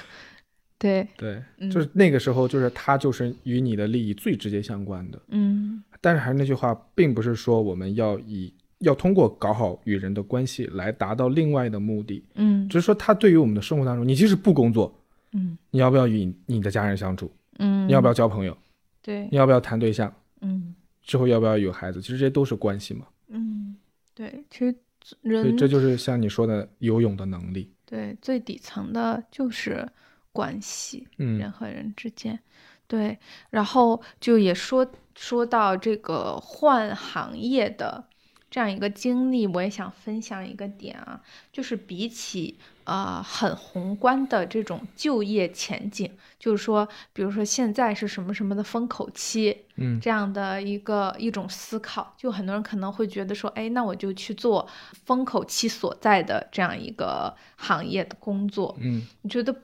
[0.80, 5.20] 对，对，嗯就是那个时候，就是他就是与你的利益最直接相关的。
[5.28, 14.98] 嗯但是还是那句话，并不是说我们要以要通过搞好与人的关系来达到另外的目的，嗯只是说他对于我们的生活当中，你即使不工作，
[15.32, 17.30] 嗯你要不要与你的家人相处？
[17.58, 18.56] 嗯，你要不要交朋友？
[19.02, 20.10] 对，你要不要谈对象？
[20.40, 20.72] 嗯
[21.08, 22.02] 之后要不要有孩子？
[22.02, 23.06] 其实这些都是关系嘛。
[23.28, 23.74] 嗯
[24.14, 24.76] 对，其实
[25.22, 27.72] 人这就是像你说的游泳的能力。
[27.86, 29.88] 对最底层的就是
[30.32, 31.08] 关系。
[31.16, 32.38] 嗯人嗯和人之间。
[32.86, 33.18] 对，
[33.48, 38.04] 然后就也说说到这个换行业的
[38.50, 41.20] 这样一个经历，我也想分享一个点啊，
[41.52, 50.00] 就是比起呃很宏观的这种就业前景，就是说，比如说现在是什么什么的风口期，嗯。
[50.00, 54.66] 这样的一个一种思考，就很多人可能会觉得说，哎，那我就去做
[55.04, 59.02] 风口期所在的这样一个行业的工作，嗯。
[59.22, 59.54] 我觉得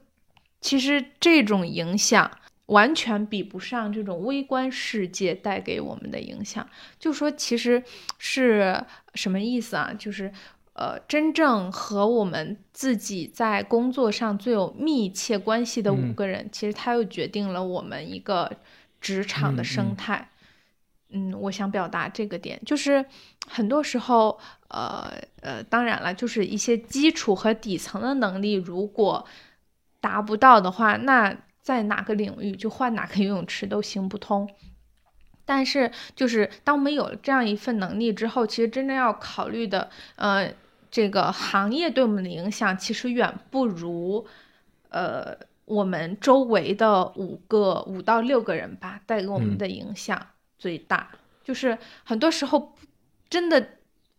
[0.61, 2.31] 其实这种影响
[2.66, 6.66] 完全比不上这种微观世界带给我们的影响。
[6.98, 7.83] 就说其实
[8.18, 9.92] 是什么意思啊？
[9.98, 10.33] 就是
[10.72, 18.50] 呃，真正和我们自己在工作上最有密切关系的五嗯个人，其实他又决定了我们一个
[19.00, 20.29] 职场的嗯生嗯态。
[21.11, 23.05] 嗯，我想表达这个点，就是
[23.46, 29.24] 很多时候，呃呃，当然了，就是一些基础和底层的能力，如果
[30.00, 34.48] 达不到的话，那在哪个领域就换哪个游泳池都行不通。
[35.46, 40.55] 但是，就是当我们有了这样一份能力之后，其实真正要考虑的，呃，
[40.90, 44.27] 这个行业对我们的影响，其实远不如，
[44.88, 51.11] 呃，我们周围的五个五到六个人吧带给我们嗯的影响最大。
[51.42, 52.74] 就是很多时候，
[53.29, 53.68] 真的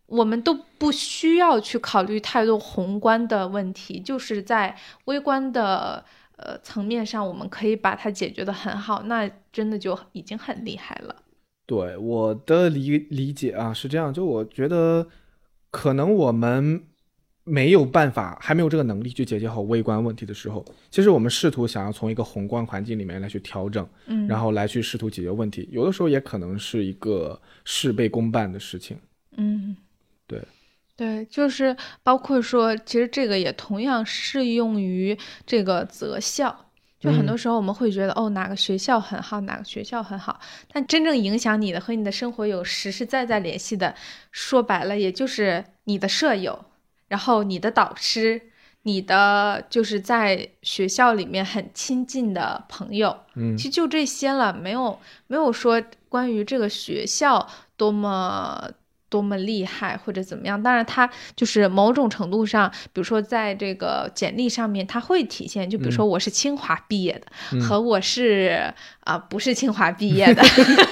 [0.06, 6.04] 我们都不需要去考虑太多宏观的问题，就是在微观的
[6.36, 11.14] 呃层面上，我们可以把它解决的很好，那真的就已经很厉害了。
[11.66, 15.06] 对我的理理解啊是这样，就我觉得
[15.70, 16.80] 可能我们
[17.42, 28.98] 没有办法，还没有这个能力去解决好微观问题的时候，其实我们试图想要从一个宏观环境里面来去调整，嗯，然后来去试图解决问题，有的时候也可能是一个事倍功半的事情。
[29.36, 29.76] 嗯，
[30.26, 30.40] 对。
[30.96, 36.64] 对，就是包括说，其实这个也同样适用于这个择校。
[36.98, 40.40] 就很多时候我们会觉得，哦，哪个学校很好，哪个学校很好，
[40.72, 43.94] 但真正影响你的和你的生活有实实在在联系的，
[44.32, 46.58] 说白了，也就是你的舍友，
[47.08, 48.40] 然后你的导师，
[48.82, 53.54] 你的就是在学校里面很亲近的朋友，嗯。
[53.56, 58.70] 其实就这些了，没有没有说关于这个学校多么
[59.08, 60.60] 多么厉害或者怎么样。
[60.62, 65.68] 当然，他就是某种程度上，比如说在这个简历上面，他会体现。
[65.68, 70.42] 就比如说我是清华毕业的，嗯和我是啊、不是清华毕业的，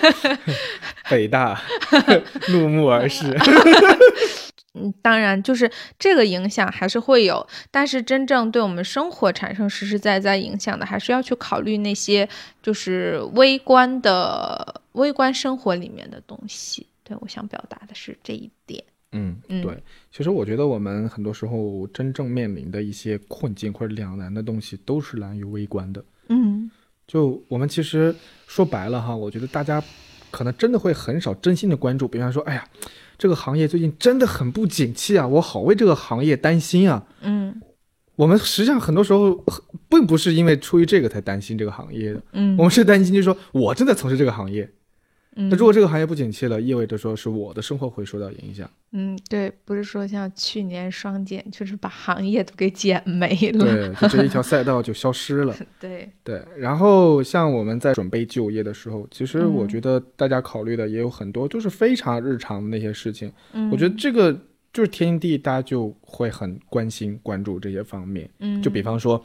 [1.10, 1.60] 北大
[2.50, 3.36] 怒目而视。
[4.76, 12.28] 嗯，当然就是这个影响还是会有，但是真正对我们生活产生实实在在影响的，还是要去考虑那些
[12.60, 16.88] 就是微观的微观生活里面的东西。
[17.04, 18.82] 对我想表达的是这一点。
[19.12, 19.80] 嗯，嗯对。
[20.10, 26.04] 其实我觉得我们很多时候真正面临的一些困境或者两难的东西，都是来源于微观的。
[26.28, 26.68] 嗯
[27.06, 28.12] 就我们其实
[28.46, 29.80] 说白了哈，我觉得大家
[30.30, 32.66] 可能真的会很少真心的关注，比方说，哎呀，
[33.18, 37.06] 这个行业最近真的很不景气啊，我好为这个行业担心啊。
[37.20, 37.60] 嗯
[38.16, 39.44] 我们实际上很多时候
[39.88, 44.72] 并不是因为出于这个才担心这个行业的，嗯我们是担心，就是说我正在从事这个行业，嗯
[45.36, 48.70] 那如果这个行业不景气了，意味着说是我的生活会受到影响。
[48.92, 53.64] 嗯，对，不是说像去年双减，就是把行业都给减没了。
[53.64, 55.56] 对，就这一条 赛道就消失了。
[55.80, 63.32] 对，对，然后像我们在准备就业的时候，其实我嗯觉得大家考虑的也有很多，就是非常日常的那些事情。
[63.52, 64.32] 嗯，我觉得这个
[64.72, 68.30] 就是天经地义，大家就会很关心、关注这些方面。
[68.38, 69.20] 嗯，就比方说，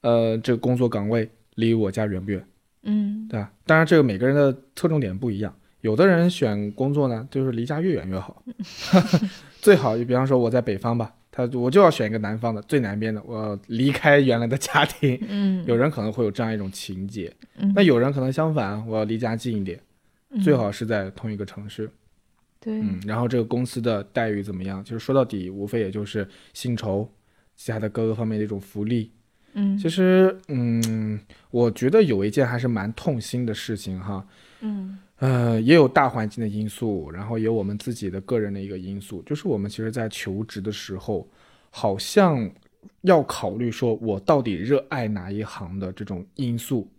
[0.00, 2.44] 呃，这个工作岗位离我家远不远，
[2.82, 3.52] 嗯对吧？
[3.66, 5.54] 当然，这个每个人的侧重点不一样。
[5.80, 8.42] 有的人选工作呢，就是离家越远越好，
[9.60, 15.18] 最好就比方说我在北方吧，他我就要选一个南方的最南边的，我要离开原来的家庭。
[15.28, 19.80] 嗯， 有人可能会有这样一种情节，嗯那有人可能相反，我要离家近一点，
[20.30, 21.90] 嗯最好是在同一个城市。
[22.60, 24.84] 对，嗯，然后这个公司的待遇怎么样？
[24.84, 27.08] 就是说到底，无非也就是薪酬，
[27.56, 29.10] 其他的各个方面的一种福利。
[29.54, 31.18] 嗯，其实，嗯，
[31.50, 34.26] 我觉得有一件还是蛮痛心的事情哈，
[34.60, 34.98] 嗯。
[35.18, 41.28] 呃，也有大环境的因素，然后也有我们自己的个人的一个因素，就是我们其实在求职的时候，
[41.70, 42.50] 好像
[43.02, 46.90] 要考虑说我到底热爱哪一行的这种因素，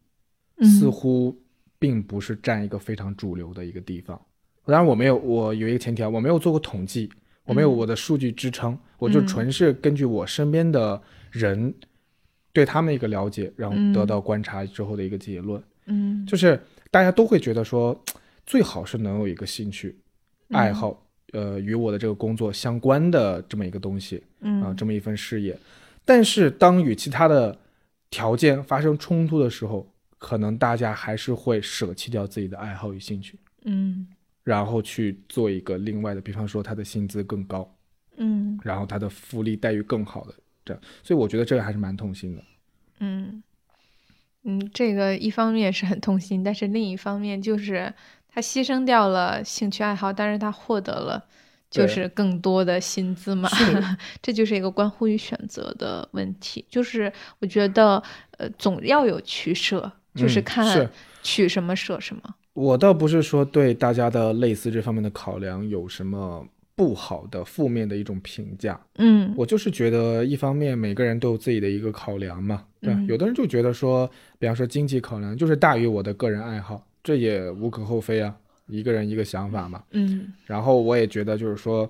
[0.56, 0.66] 嗯。
[0.66, 1.38] 似乎
[1.78, 4.18] 并不是占一个非常主流的一个地方。
[4.66, 7.10] 当然，我没有，我有一个前提啊，我没有做过统计，
[7.44, 7.76] 我没有嗯。
[7.76, 9.28] 我的数据支撑，我就嗯。
[9.28, 11.74] 纯是根据我身边的人
[12.54, 14.08] 对他们一个了解，然后得嗯。
[14.08, 15.62] 到观察之后的一个结论。
[15.88, 16.58] 嗯，就是
[16.92, 18.00] 大家都会觉得说，
[18.46, 19.98] 最好是能有一个兴趣、
[20.50, 20.56] 嗯。
[20.56, 24.62] 爱好，呃，与我的这个工作相关的这么一个东西嗯。
[24.62, 25.58] 啊、这么一份事业。
[26.06, 27.58] 但是当与其他的
[28.10, 34.08] 条件发生冲突的时候，可能大家还是会舍弃掉自己的爱好与兴趣，嗯。
[34.44, 37.76] 然后去做一个另外的，比方说他的薪资更高，
[38.18, 38.60] 嗯。
[38.62, 40.34] 然后他的福利待遇更好的
[40.66, 40.84] 这样。
[41.04, 42.44] 所以我觉得这个还是蛮痛心的。
[43.00, 43.44] 嗯
[44.44, 47.94] 嗯，这个一方面是很痛心，但是另一方面就是
[48.28, 51.24] 他牺牲掉了兴趣爱好，但是他获得了
[51.70, 53.50] 就是更多的薪资嘛，
[54.22, 56.66] 这就是一个关乎于选择的问题。
[56.70, 58.04] 就是我觉得
[58.38, 62.22] 呃总要有取舍，就是嗯看取什么舍什么。
[62.54, 66.46] 我倒不是说对大家的类似这方面的考量有什么
[66.76, 69.34] 不好的、负面的一种评价，嗯。
[69.38, 74.10] 我就是觉得一方面每个人都有自己的一个考量嘛，对有的人就觉得说，
[74.40, 78.36] 比方说经济考量就是大于我的个人爱好，这也无可厚非啊，
[78.68, 79.84] 一个人一个想法嘛。
[79.92, 80.34] 嗯。
[80.46, 81.88] 然后我也觉得就是说，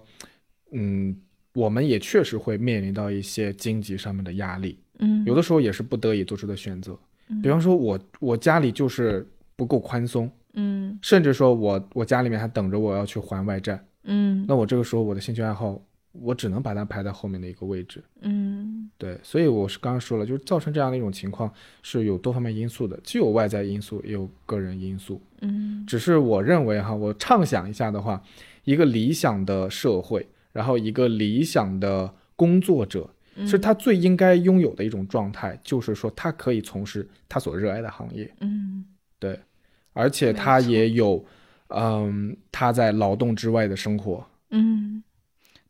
[0.71, 1.15] 嗯，
[1.53, 6.97] 我们也确实会面临到一些经济上面的压力，嗯，有的时候也是不得已做出的选择。
[7.29, 7.41] 嗯。
[7.41, 10.99] 比方说我我家里就是不够宽松，嗯。
[11.01, 15.79] 甚至说我我家里面还等着我要去还外债，嗯那我这个时候我的兴趣爱好，
[16.11, 18.03] 我只能把它排在后面的一个位置。
[18.21, 25.21] 嗯对，所以我是刚刚说了，就是造成这样的一种情况是有多方面因素的，既有外在因素，也有个人因素。
[25.41, 28.21] 嗯只是我认为哈，我畅想一下的话，
[28.63, 38.33] 一个理想的社会，然后一个理想的工作者，嗯，是他最应该拥有的一种状态，就是说他可以从事他所热爱的行业。
[38.39, 38.85] 嗯
[39.19, 39.39] 对，
[39.93, 41.23] 而且他也有，
[41.69, 44.25] 嗯，他在劳动之外的生活。
[44.51, 45.03] 嗯，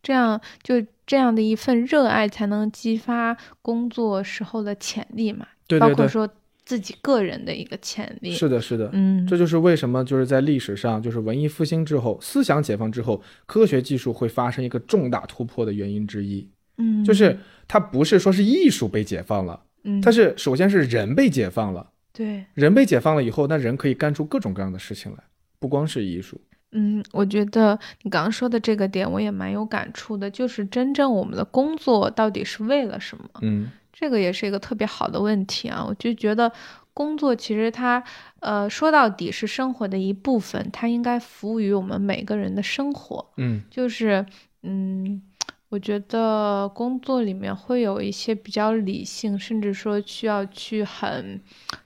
[0.01, 0.75] 这样就
[1.05, 6.27] 这样的一份热爱，才能激发工作时候的潜力嘛，对对对，包括说
[6.65, 8.31] 自己个人的一个潜力。
[8.31, 8.89] 是的，是的。
[8.93, 16.49] 嗯，这就是为什么就是在历史上，就是文艺复兴之后，思想解放之后，科学技术会发生一个重大突破的原因之一。
[16.77, 25.23] 嗯，就是它不是说是艺术被解放了，嗯，它是首先是人被解放了，对，人被解放了以后，那人可以干出各种各样的事情来，
[25.63, 26.41] 不光是艺术。
[26.73, 33.23] 嗯，我觉得你刚刚说的这个点，我也蛮有感触的，就是真正我们的工作到底是为了什么？
[33.41, 35.85] 嗯这个也是一个特别好的问题啊！
[35.87, 36.51] 我就觉得
[36.93, 38.03] 工作其实它，
[38.41, 43.25] 呃，说到底是生活的一部分，它应该服务于我们每个人的生活。
[43.37, 44.25] 嗯就是，
[44.63, 45.21] 嗯，
[45.69, 51.39] 我觉得工作里面会有一些比较理性，甚至说需要去很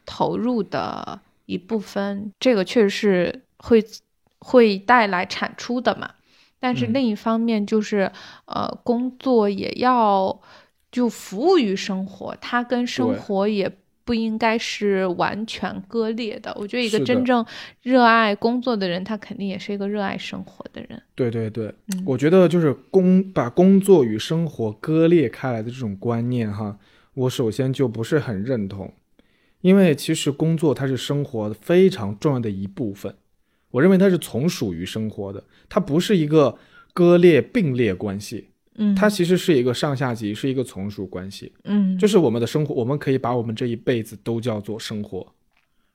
[0.06, 3.84] 投入的一部分，这个确实是会
[4.40, 6.12] 会带来产出的嘛。
[6.60, 8.12] 但是嗯另一方面，就是、
[8.46, 10.42] 呃，工作也要
[10.92, 13.72] 就服务于生活，它跟生活也
[14.04, 16.52] 不应该是完全割裂的。
[16.60, 17.46] 我觉得一个真正
[17.84, 21.00] 热爱工作的人，他肯定也是一个热爱生活的人。
[21.14, 26.80] 对对对，嗯我觉得就是工把工作与生活割裂开来的这种观念哈，
[27.14, 28.92] 我首先就不是很认同，
[29.62, 33.14] 因为其实工作它是生活非常重要的一部分，
[33.72, 36.58] 我认为它是从属于生活的，它不是一个
[36.94, 41.52] 割裂并列关系，嗯，它其实是一个上下级，是一个从属关系。
[41.64, 45.28] 嗯，就是我们的生活，我们可以把我们这一辈子都叫做生活，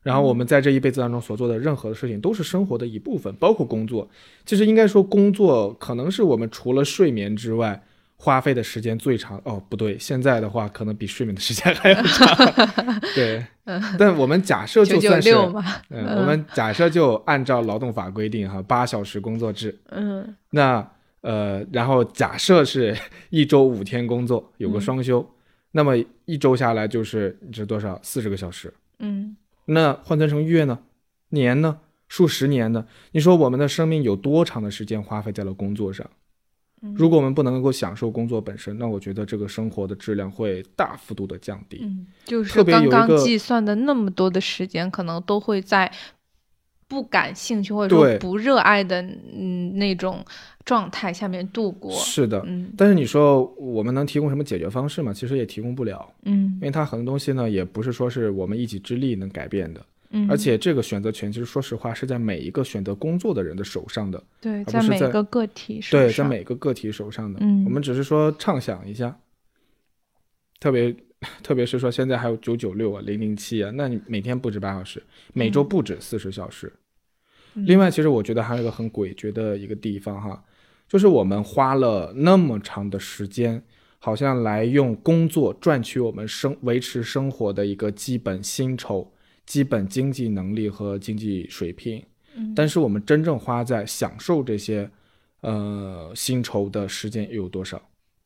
[0.02, 4.08] 然后我们在这一辈子当中所做的任何的事情都是生活的一部分，包括工作。
[4.44, 7.82] 其实应该说，工作可能是我们除了睡眠之外
[8.22, 9.36] 花费的时间最长。
[9.44, 13.00] 哦，不对，现在的话可能比睡眠的时间还要长。
[13.16, 13.44] 对，
[13.98, 15.34] 但我们假设就算是，
[15.90, 20.88] 嗯，我们假设就按照劳动法规定哈，八小时工作制，嗯那
[21.22, 22.96] 呃，然后假设是
[23.30, 25.28] 一周五天工作，有个嗯双休，
[25.72, 27.98] 那么一周下来就是这多少？
[28.04, 28.72] 四十个小时。
[29.00, 30.78] 嗯那换算成月呢？
[31.30, 31.78] 年呢？
[32.06, 32.86] 数十年呢？
[33.12, 36.08] 你说我们的生命有多长的时间花费在了工作上？
[36.82, 41.78] 嗯如果我们不能够享受工作本身，那我觉得这个生活的质量会大幅度的降低。
[41.82, 45.90] 嗯，就是刚刚计算的那么多的时间，可能都会在
[46.88, 50.24] 不感兴趣或者说不热爱的嗯那种
[50.64, 51.92] 状态下面度过。
[51.92, 55.12] 是的，嗯但是你说我们能提供什么解决方式吗？
[55.12, 59.80] 其实也提供不了，嗯因为它很多东西呢，也不是说是我们一己之力能改变的。
[60.14, 67.38] 嗯，而且这个选择权，其实说实话是在每一个选择工作的人的手上的，对，而不是在在每个个体手对，在每个个体手上的。
[67.42, 67.64] 嗯。
[67.64, 69.18] 我们只是说畅想一下，
[70.60, 70.94] 特别
[71.42, 75.02] 特别是说现在还有九九六啊、零零七啊，那你每天不止八小时，
[75.32, 76.72] 每周不止四十小时。
[77.54, 77.64] 嗯。
[77.66, 80.44] 另外，其实我觉得还有一个很诡谲的一个地方哈，
[80.88, 83.62] 就是我们花了那么长的时间，
[83.98, 89.11] 好像来用工作赚取我们生维持生活的一个基本薪酬、
[89.46, 92.02] 基本经济能力和经济水平，
[92.36, 94.88] 嗯但是我们真正花在享受这些
[95.40, 97.80] 呃薪酬的时间又有多少？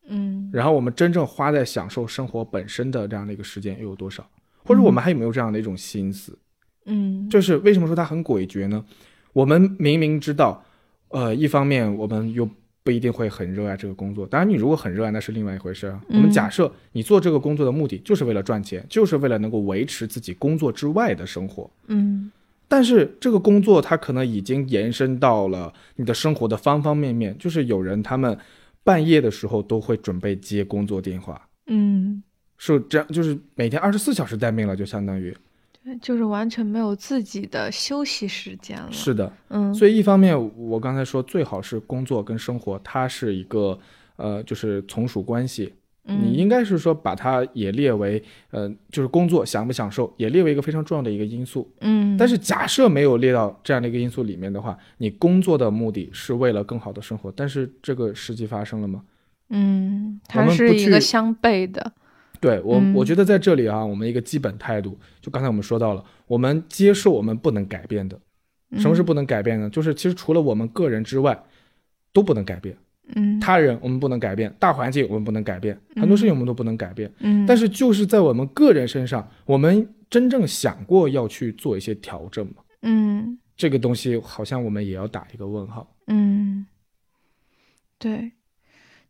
[0.08, 4.28] 嗯然后我们真正花在享受生活本身的这样的一个时间又有多少？
[4.64, 6.38] 或者我们还有没有这样的一种心思？
[6.84, 8.84] 嗯就是为什么说它很诡谲呢？
[9.32, 10.64] 我们明明知道，
[11.08, 12.48] 呃，一方面我们又
[12.86, 16.00] 不一定会很热爱这个工作，当然你如果很热爱那是另外一回事啊。
[16.08, 21.68] 我们嗯假设你做这个工作的目的就是为了赚钱，就是为了能够维持自己工作之外的生活。
[21.88, 22.30] 嗯。
[22.68, 28.38] 但是这个工作它可能已经延伸到了你的生活的方方面面，就是有人他们
[28.84, 32.22] 半夜的时候都会准备接工作电话，嗯，
[32.56, 35.30] 是这样，就是每天二十四小时待命了，就相当于。
[35.30, 35.36] 对，
[36.00, 38.88] 就是完全没有自己的休息时间了。
[38.90, 39.32] 是的。
[39.48, 43.78] 嗯，所以一方面，我刚才说最好是工作跟生活，它是一个
[44.16, 45.74] 呃，就是从属关系。
[46.08, 48.22] 嗯你应该是说把它也列为
[48.52, 51.68] 呃，就是工作享不享受也列为一个非常重要的一个因素。
[51.80, 59.02] 嗯，但是假设没有列到这样的一个因素里面的话，你工作的目的是为了更好的生活，但是这个实际发生了吗？
[59.48, 61.92] 嗯，它们是一个相悖的。
[62.40, 68.18] 对我，嗯我觉得在这里啊，我们一个基本态度，就刚才我们说到了，我们接受我们不能改变的。
[68.78, 69.70] 什么是不能改变呢？
[69.70, 71.40] 就是其实除了我们个人之外，
[72.12, 72.76] 都不能改变。
[73.14, 77.10] 嗯他人我们不能改变，大环境我们不能改变，很多事情我们都不能改变。
[77.20, 82.54] 嗯，但是就是在我们个人身上，我们真正想过要去做一些调整吗？
[82.82, 85.88] 嗯这个东西好像我们也要打一个问号。
[86.08, 86.66] 嗯，
[87.98, 88.32] 对，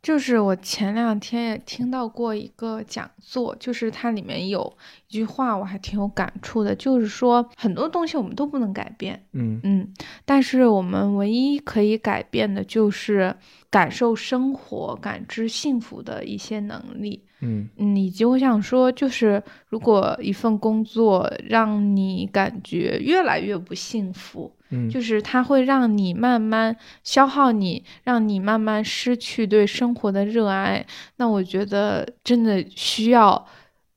[0.07, 4.73] 就是我前两天也听到过一个讲座，就是它里面有
[5.09, 9.93] 一句话我还挺有感触的，就是说很多东西我们都不能改变，嗯嗯，
[10.25, 13.35] 但是我们唯一可以改变的就是
[13.69, 17.25] 感受生活、感知幸福的一些能力。
[17.41, 30.87] 嗯嗯，以及我想说，就是如果一份工作让你感觉越来越不幸福，嗯，就是它会让你慢慢消耗你，让你慢慢失去对生活的热爱。
[31.17, 33.47] 那我觉得真的需要，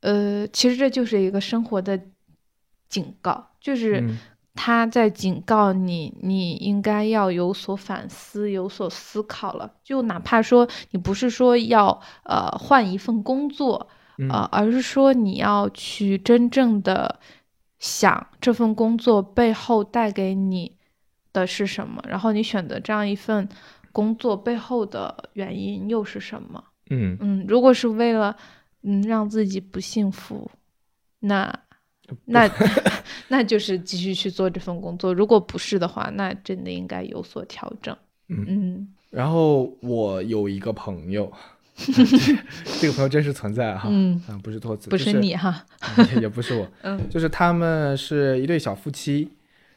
[0.02, 2.00] 呃，其实这就是一个生活的
[2.88, 4.18] 警告，就是嗯
[4.56, 9.72] 他在警告你，你应该要有所反思，有所思考了。
[9.84, 17.20] 就哪怕说你不是说要呃换一份工作，嗯呃，而是说你要去真正的
[17.80, 20.76] 想这份工作背后带给你
[21.34, 23.48] 的是什么，然后你选择这样一份
[23.92, 26.64] 工作背后的原因又是什么？
[26.90, 28.36] 嗯嗯，如果是为了
[28.84, 30.50] 嗯让自己不幸福，
[31.20, 31.54] 那
[32.26, 32.50] 那
[33.30, 35.14] 那就是继续去做这份工作。
[35.14, 37.96] 如果不是的话，那真的应该有所调整。
[38.28, 41.32] 嗯嗯然后我有一个朋友，
[42.80, 45.66] 这个朋友真实存在哈，嗯嗯，不是托词，不是你哈，
[45.98, 49.30] 嗯也也不是我， 嗯就是他们是一对小夫妻，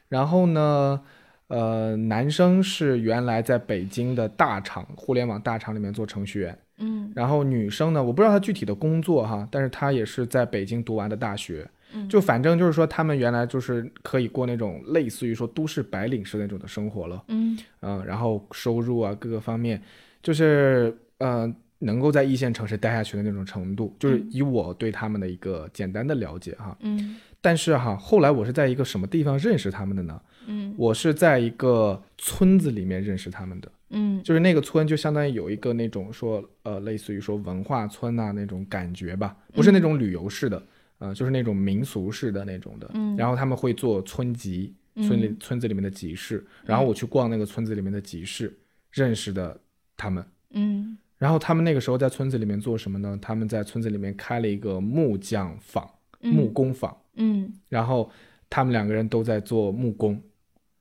[0.09, 1.01] 然后呢，
[1.49, 7.13] 呃，男生是原来在北京的大厂互联网大厂里面做程序员，嗯。
[7.15, 12.09] 然后女生呢，我不知道她具体的工作哈，但是她也是在北京读完的大学，嗯。
[12.09, 17.59] 就反正就是说他们原来就是可以过那种类似于说都市白领式那种的生活了，嗯。
[17.81, 19.81] 嗯，然后收入啊各个方面，
[20.23, 21.53] 就是呃
[21.83, 26.77] 能够在一线城市待下去的那种程度，就是嗯以我对他们的一个简单的了解哈。
[26.81, 30.21] 嗯但是哈，后来我是在一个什么地方认识他们的呢？
[30.47, 40.63] 嗯我是在一个村子里面认识他们的，嗯就是那个村就相当于有一个那种说呃类似于说文化村啊那种感觉吧，不是那种旅游式的，
[40.99, 42.89] 呃就是那种民俗式的那种的。
[42.95, 48.57] 嗯然后他们会做村集，村里村子里面的集市，然后我去逛那个村子里面的集市，
[48.93, 49.61] 认识的
[49.97, 50.25] 他们。
[50.55, 53.17] 嗯然后他们那个时候在村子里面做什么呢？
[53.23, 55.89] 他们在村子里面开了一个木匠坊、
[56.21, 57.49] 木工坊，嗯。
[57.69, 58.11] 然后
[58.51, 60.21] 他们两个人都在做木工，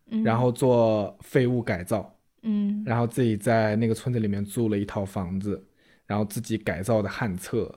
[0.10, 2.12] 嗯，然后做废物改造，
[2.42, 2.82] 嗯。
[2.84, 5.64] 然后自己在那个村子里面租了一套房子，
[6.08, 7.72] 然后自己改造的旱厕，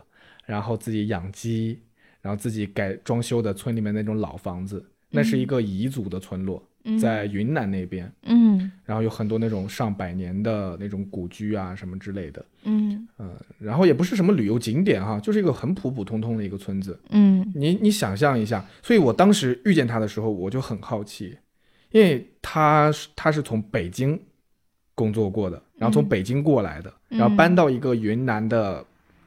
[0.47, 1.79] 然后自己养鸡，
[2.23, 6.67] 然后自己改装修的村里面那种老房子，那是一个彝族的村落，
[7.01, 8.71] 在云南那边，嗯。
[8.85, 13.09] 然后有很多那种上百年的那种古居啊什么之类的，嗯。
[13.19, 16.99] 嗯，然后也不是什么旅游景点哈，就是一个很普普通通的一个村子。
[17.11, 17.51] 嗯。
[17.55, 21.37] 你你想象一下，所以我当时遇见他的时候，我就很好奇，
[21.91, 24.21] 因为他是他是从北京
[24.95, 28.85] 工作过的，然后从北京过来的，然后搬到一个云南的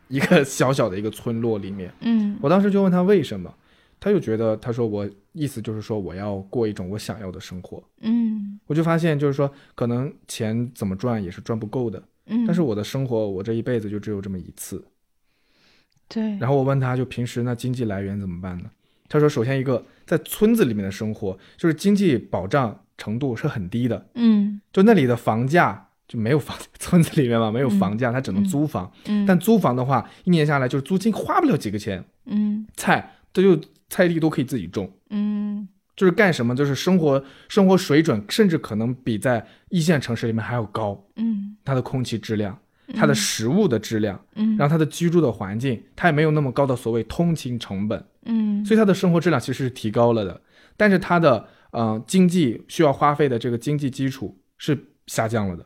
[0.07, 1.91] 一个小小的一个村落里面。
[2.01, 2.37] 嗯。
[2.41, 3.51] 我当时就问他为什么，
[3.99, 7.83] 他就觉得他说我意思就是说我要过一种我想要的生活。
[8.01, 14.83] 嗯我就发现就是说可能钱怎么赚也是赚不够的，嗯，但是我的生活我这一辈子就只有这么一次。
[16.09, 18.69] 对，然后我问他就平时那经济来源怎么办呢？
[19.09, 28.91] 他说首先一个在村子里面的生活就是经济保障程度是很低的，嗯就那里的房价就没有房， 村子里面嘛没有房价，他只能租房。
[29.05, 34.91] 嗯，但租房的话，一年下来就是租金花不了几个钱，嗯菜这就菜地都可以自己种。
[35.09, 41.03] 嗯就是干什么，就是生活生活水准，甚至可能比在一线城市里面还要高。
[41.15, 42.57] 嗯它的空气质量，
[42.93, 50.39] 它的食物的质量，嗯，然后它的居住的环境，它也没有那么高的所谓通勤成本，嗯所以它的生活质量其实是提高了的。
[50.77, 54.77] 但是它的呃经济需要花费的这个经济基础是
[55.07, 55.65] 下降了的。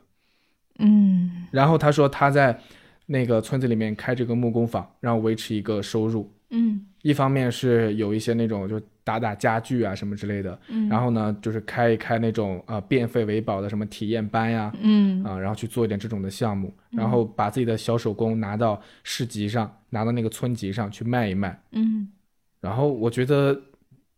[0.78, 2.58] 嗯然后他说他在
[3.04, 6.32] 那个村子里面开这个木工坊，然后维持一个收入。
[6.48, 21.60] 嗯一方面是有一些那种就打打家具啊什么之类的，嗯，然后呢就是开一开那种啊、呃变废为宝的什么体验班呀，嗯啊、然后去做一点这种的项目，然后把自己的小手工拿到市集上，拿到那个村集上去卖一卖。
[21.72, 22.08] 嗯
[22.60, 23.60] 然后我觉得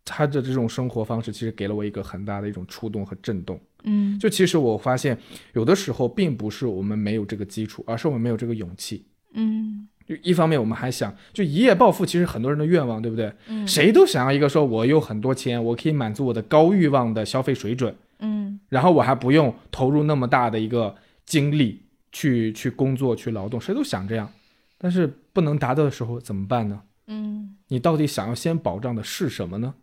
[0.04, 3.58] 他的这种生活方式其实给了我一个很大的一种触动和震动。
[3.84, 5.16] 嗯就其实我发现，
[5.54, 9.06] 有的时候并不是我们没有这个基础，而是我们没有这个勇气。
[9.32, 13.32] 嗯就一方面我们还想就一夜暴富，其实很多人的愿望，对不对？
[13.48, 20.94] 嗯谁都想要一个说我有很多钱，我可以满足我的高欲望的消费水准，嗯然后我还不用投入那么大的一个
[21.24, 21.82] 精力
[22.12, 24.30] 去去工作去劳动，谁都想这样。
[24.76, 26.82] 但是不能达到的时候怎么办呢？
[27.06, 29.74] 嗯，你到底想要先保障的是什么呢？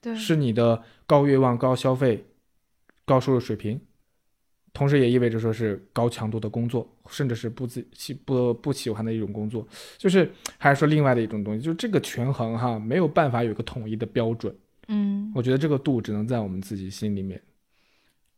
[0.00, 2.24] 对，是你的高欲望、高消费、
[3.04, 3.80] 高收入水平，
[4.72, 9.66] 同时也意味着说是高强度的工作，甚至是不自喜不不喜欢的一种工作，
[9.96, 14.54] 就是还是说另外的一种东西，就是这个权衡哈，没有办法有一个统一的标准。
[14.90, 17.40] 嗯我觉得这个度只能在我们自己心里面。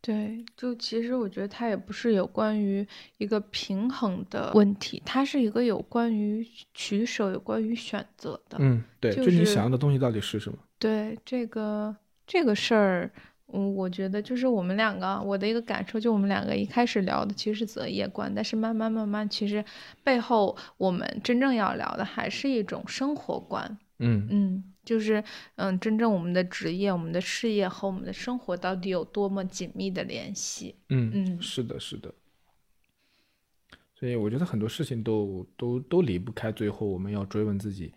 [0.01, 2.85] 对，就其实我觉得它也不是有关于
[3.19, 8.57] 一个平衡的问题，它是一个有关于取舍、有关于选择的。
[8.59, 10.57] 嗯，对，就就你想要的东西到底是什么？
[10.79, 13.11] 对这个这个事儿，
[13.53, 19.63] 嗯，我觉得就是我们两个，我的一个感受，就我们两个一开始聊的其实是择业观，但是慢慢慢慢，其实
[20.03, 23.77] 背后我们真正要聊的还是一种生活观。
[23.99, 25.23] 嗯嗯，就是
[25.55, 30.75] 嗯，真正我们的职业、我们的事业和我们的生活到底有多么紧密的联系？
[30.89, 32.13] 嗯嗯是的，是的。
[33.93, 37.93] 所以我觉得很多事情都都都离不开最后我们要追问自己，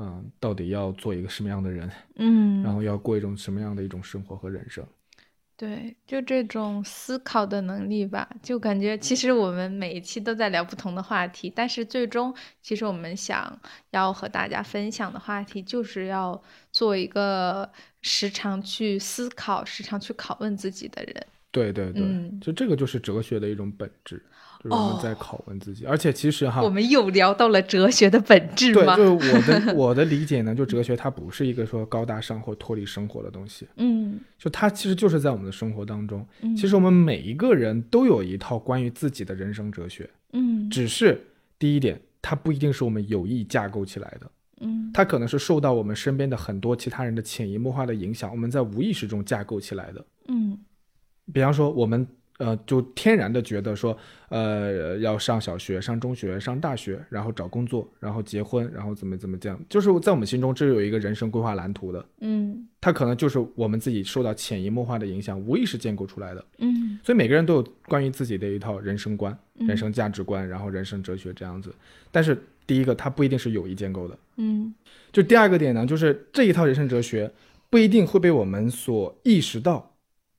[0.00, 4.82] 嗯、到底要做一个什么样的人，嗯，然后要过一种什么样的一种生活和人生。
[5.56, 16.42] 对，就这种思考的能力吧，就感觉其实我们每一期都在聊不同的话题，但是最终其实我们想要和大家分享的话题，就是要
[16.72, 17.70] 做一个
[18.00, 21.26] 时常去思考、时常去拷问自己的人。
[21.50, 24.24] 对对对，嗯就这个就是哲学的一种本质，
[24.62, 25.86] 就是我们在哦拷问自己。
[25.86, 28.94] 而且其实哈，我们又聊到了哲学的本质对，吗？
[28.96, 36.26] 就是我的 我的理解呢，就哲学它不是一个说高大上或脱离生活的东西，嗯就它其实就是在我们的生活当中。
[36.42, 41.20] 嗯，其实我们每一个人都有一套关于自己的人生哲学，嗯只是
[41.58, 44.30] 第一点，它不一定是我们有意架构起来的，
[44.60, 50.04] 嗯它可能是受到我们身边的很多其他人的潜移默化的影响，我们在无意识中架构起来的。
[50.28, 50.58] 嗯
[51.32, 52.06] 比方说，我们
[52.40, 53.96] 呃就天然的觉得说，
[54.30, 66.44] 呃要上小学、上中学、上大学，然后找工作，然后结婚，然后怎么怎么这样，就是在我们心中这有一个人生规划蓝图的，嗯它可能就是我们自己受到潜移默化的影响，无意识建构出来的。
[66.58, 71.74] 嗯所以每个人都有关于自己的一套人生观、嗯人生价值观，然后人生哲学这样子。
[72.10, 72.36] 但是
[72.66, 74.18] 第一个，它不一定是有意建构的。
[74.36, 74.74] 嗯
[75.12, 77.30] 就第二个点呢，就是这一套人生哲学
[77.68, 79.89] 不一定会被我们所意识到，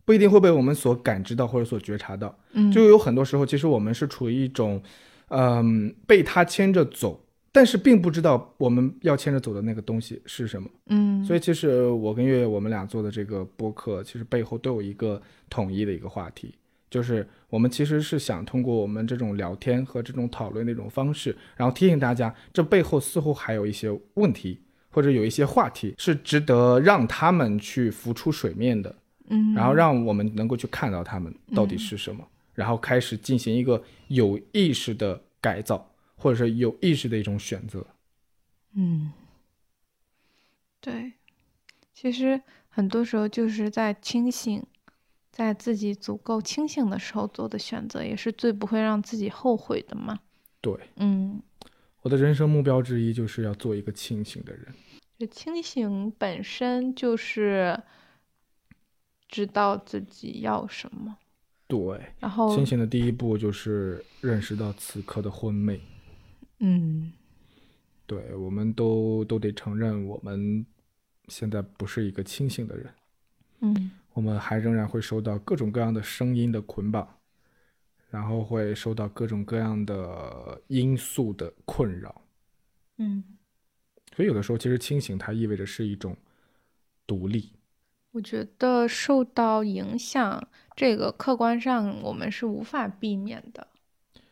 [0.05, 2.37] 不一定会被我们所感知到或者所觉察到。
[2.53, 4.81] 嗯，就有很多时候，其实我们是处于一种，
[5.29, 10.69] 嗯、被他牵着走，但是并不知道我们要牵着走的那个东西是什么。
[10.87, 16.55] 嗯，所以其实我跟月月我们俩做的这个播客，其实背后都有一个统一的一个话题，
[16.89, 28.93] 就是我们其实是想通过我们这种聊天和这种讨论的一种方式，然后提醒大家，这背后似乎还有一些问题，或者有一些话题是值得让他们去浮出水面的，
[29.31, 37.87] 嗯，然后让我们能够去看到他们到底是什么，然后开始进行一个有意识的改造，或者是有意识的一种选择。
[38.75, 39.11] 嗯，
[40.79, 41.13] 对，
[41.93, 44.61] 其实很多时候就是在清醒，
[45.31, 50.19] 在自己足够清醒的时候做的选择，也是最不会让自己后悔的嘛。
[50.59, 51.41] 对，嗯，
[52.01, 54.67] 我的人生目标之一就是要做一个清醒的人。
[55.17, 57.79] 就清醒本身就是
[59.31, 61.17] 知道自己要什么，
[61.65, 65.81] 对，然后清醒的第一步就是认识到此刻的昏昧。
[66.59, 67.11] 嗯
[68.05, 70.65] 对，我们都都得承认，我们
[71.29, 72.93] 现在不是一个清醒的人，
[73.61, 77.07] 嗯我们还仍然会受到各种各样的声音的捆绑，
[78.09, 82.21] 然后会受到各种各样的因素的困扰。
[82.97, 83.23] 嗯，
[84.13, 86.17] 所以有的时候，其实清醒它意味着是一种
[87.07, 87.53] 独立。
[88.11, 90.41] 我觉得受到影响，
[90.75, 93.67] 这个客观上我们是无法避免的。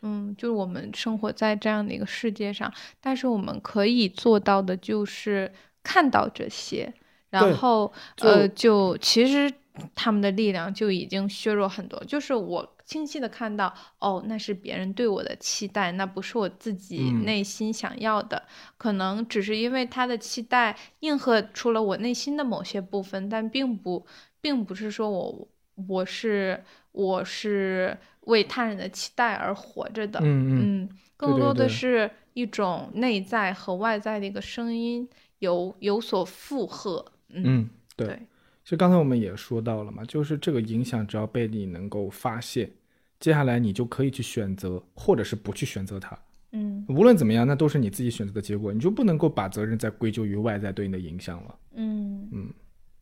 [0.02, 5.52] 嗯，就是我们生活在这样的一个世界上，但是我们可以做到的就是
[5.82, 6.92] 看到这些，
[7.28, 9.52] 然后呃，就其实
[9.94, 12.02] 他们的力量就已经削弱很多。
[12.04, 18.42] 就是我清晰的看到，哦，那是别人对我的期待，那不是我自己嗯内心想要的。
[18.76, 24.04] 可能只是因为他的期待应和出了我内心的某些部分，但并不，
[24.40, 25.48] 并不是说我
[25.88, 26.62] 我是
[26.92, 30.18] 我是为他人的期待而活着的。
[30.20, 35.08] 嗯嗯，嗯，更多的是一种内在和外在的一个声音
[35.38, 37.04] 有有所附和。
[37.28, 38.06] 嗯，嗯，对。
[38.08, 38.26] 对，
[38.62, 42.70] 其实刚才我们也说到了嘛，就是这个影响只要被你能够发现，
[43.18, 46.18] 接下来你就可以去选择，或者是不去选择它。
[46.52, 51.58] 嗯无论怎么样，那都是你自己选择的结果，你就不能够把责任再归咎于外在对你的影响了。
[51.74, 52.52] 嗯嗯，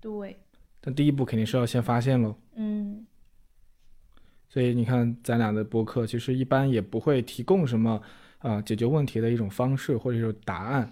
[0.00, 0.36] 对，
[0.80, 2.34] 但第一步肯定是要先发现喽。
[2.56, 3.06] 嗯
[4.50, 8.00] 所以你看，咱俩的播客其实一般也不会提供什么
[8.38, 10.90] 啊、呃解决问题的一种方式或者是答案，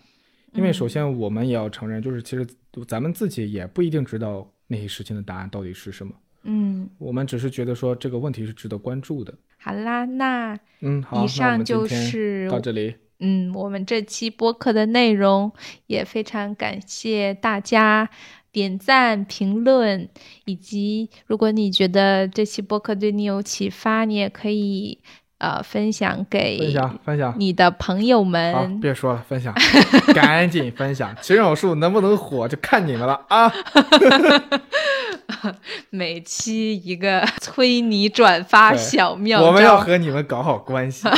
[0.52, 2.46] 因为首先我们也要承认，就是其实
[2.86, 6.12] 咱们自己也不一定知道那些事情的答案到底是什么，
[6.42, 9.34] 嗯，我们只是觉得说这个问题是值得关注的。
[9.58, 12.94] 好啦，那嗯，好，以上就是到这里。
[13.18, 15.50] 嗯，我们这期播客的内容，
[15.86, 18.10] 也非常感谢大家
[18.52, 20.08] 点赞、评论，
[20.44, 25.00] 以及如果你觉得这期播客对你有启发，你也可以
[25.38, 28.80] 呃分享给分享分享，你的朋友好，们。
[28.80, 29.52] 别说了，分享，
[30.14, 31.14] 赶紧分享。
[31.20, 33.52] 秦手术能不能火，就看你们了啊！
[35.90, 41.06] 每期一个催你转发小妙招，我们要和你们搞好关系。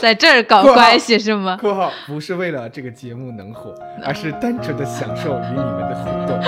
[0.00, 1.56] 在这儿搞关系是吗？
[1.60, 6.38] 括号不是为了这个节目能火，而是单纯的享受与你们的互动。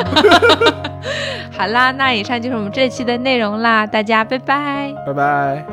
[1.56, 4.92] 好啦，那以上就是我们这期的内容啦，大家拜拜。
[5.06, 5.64] 拜拜。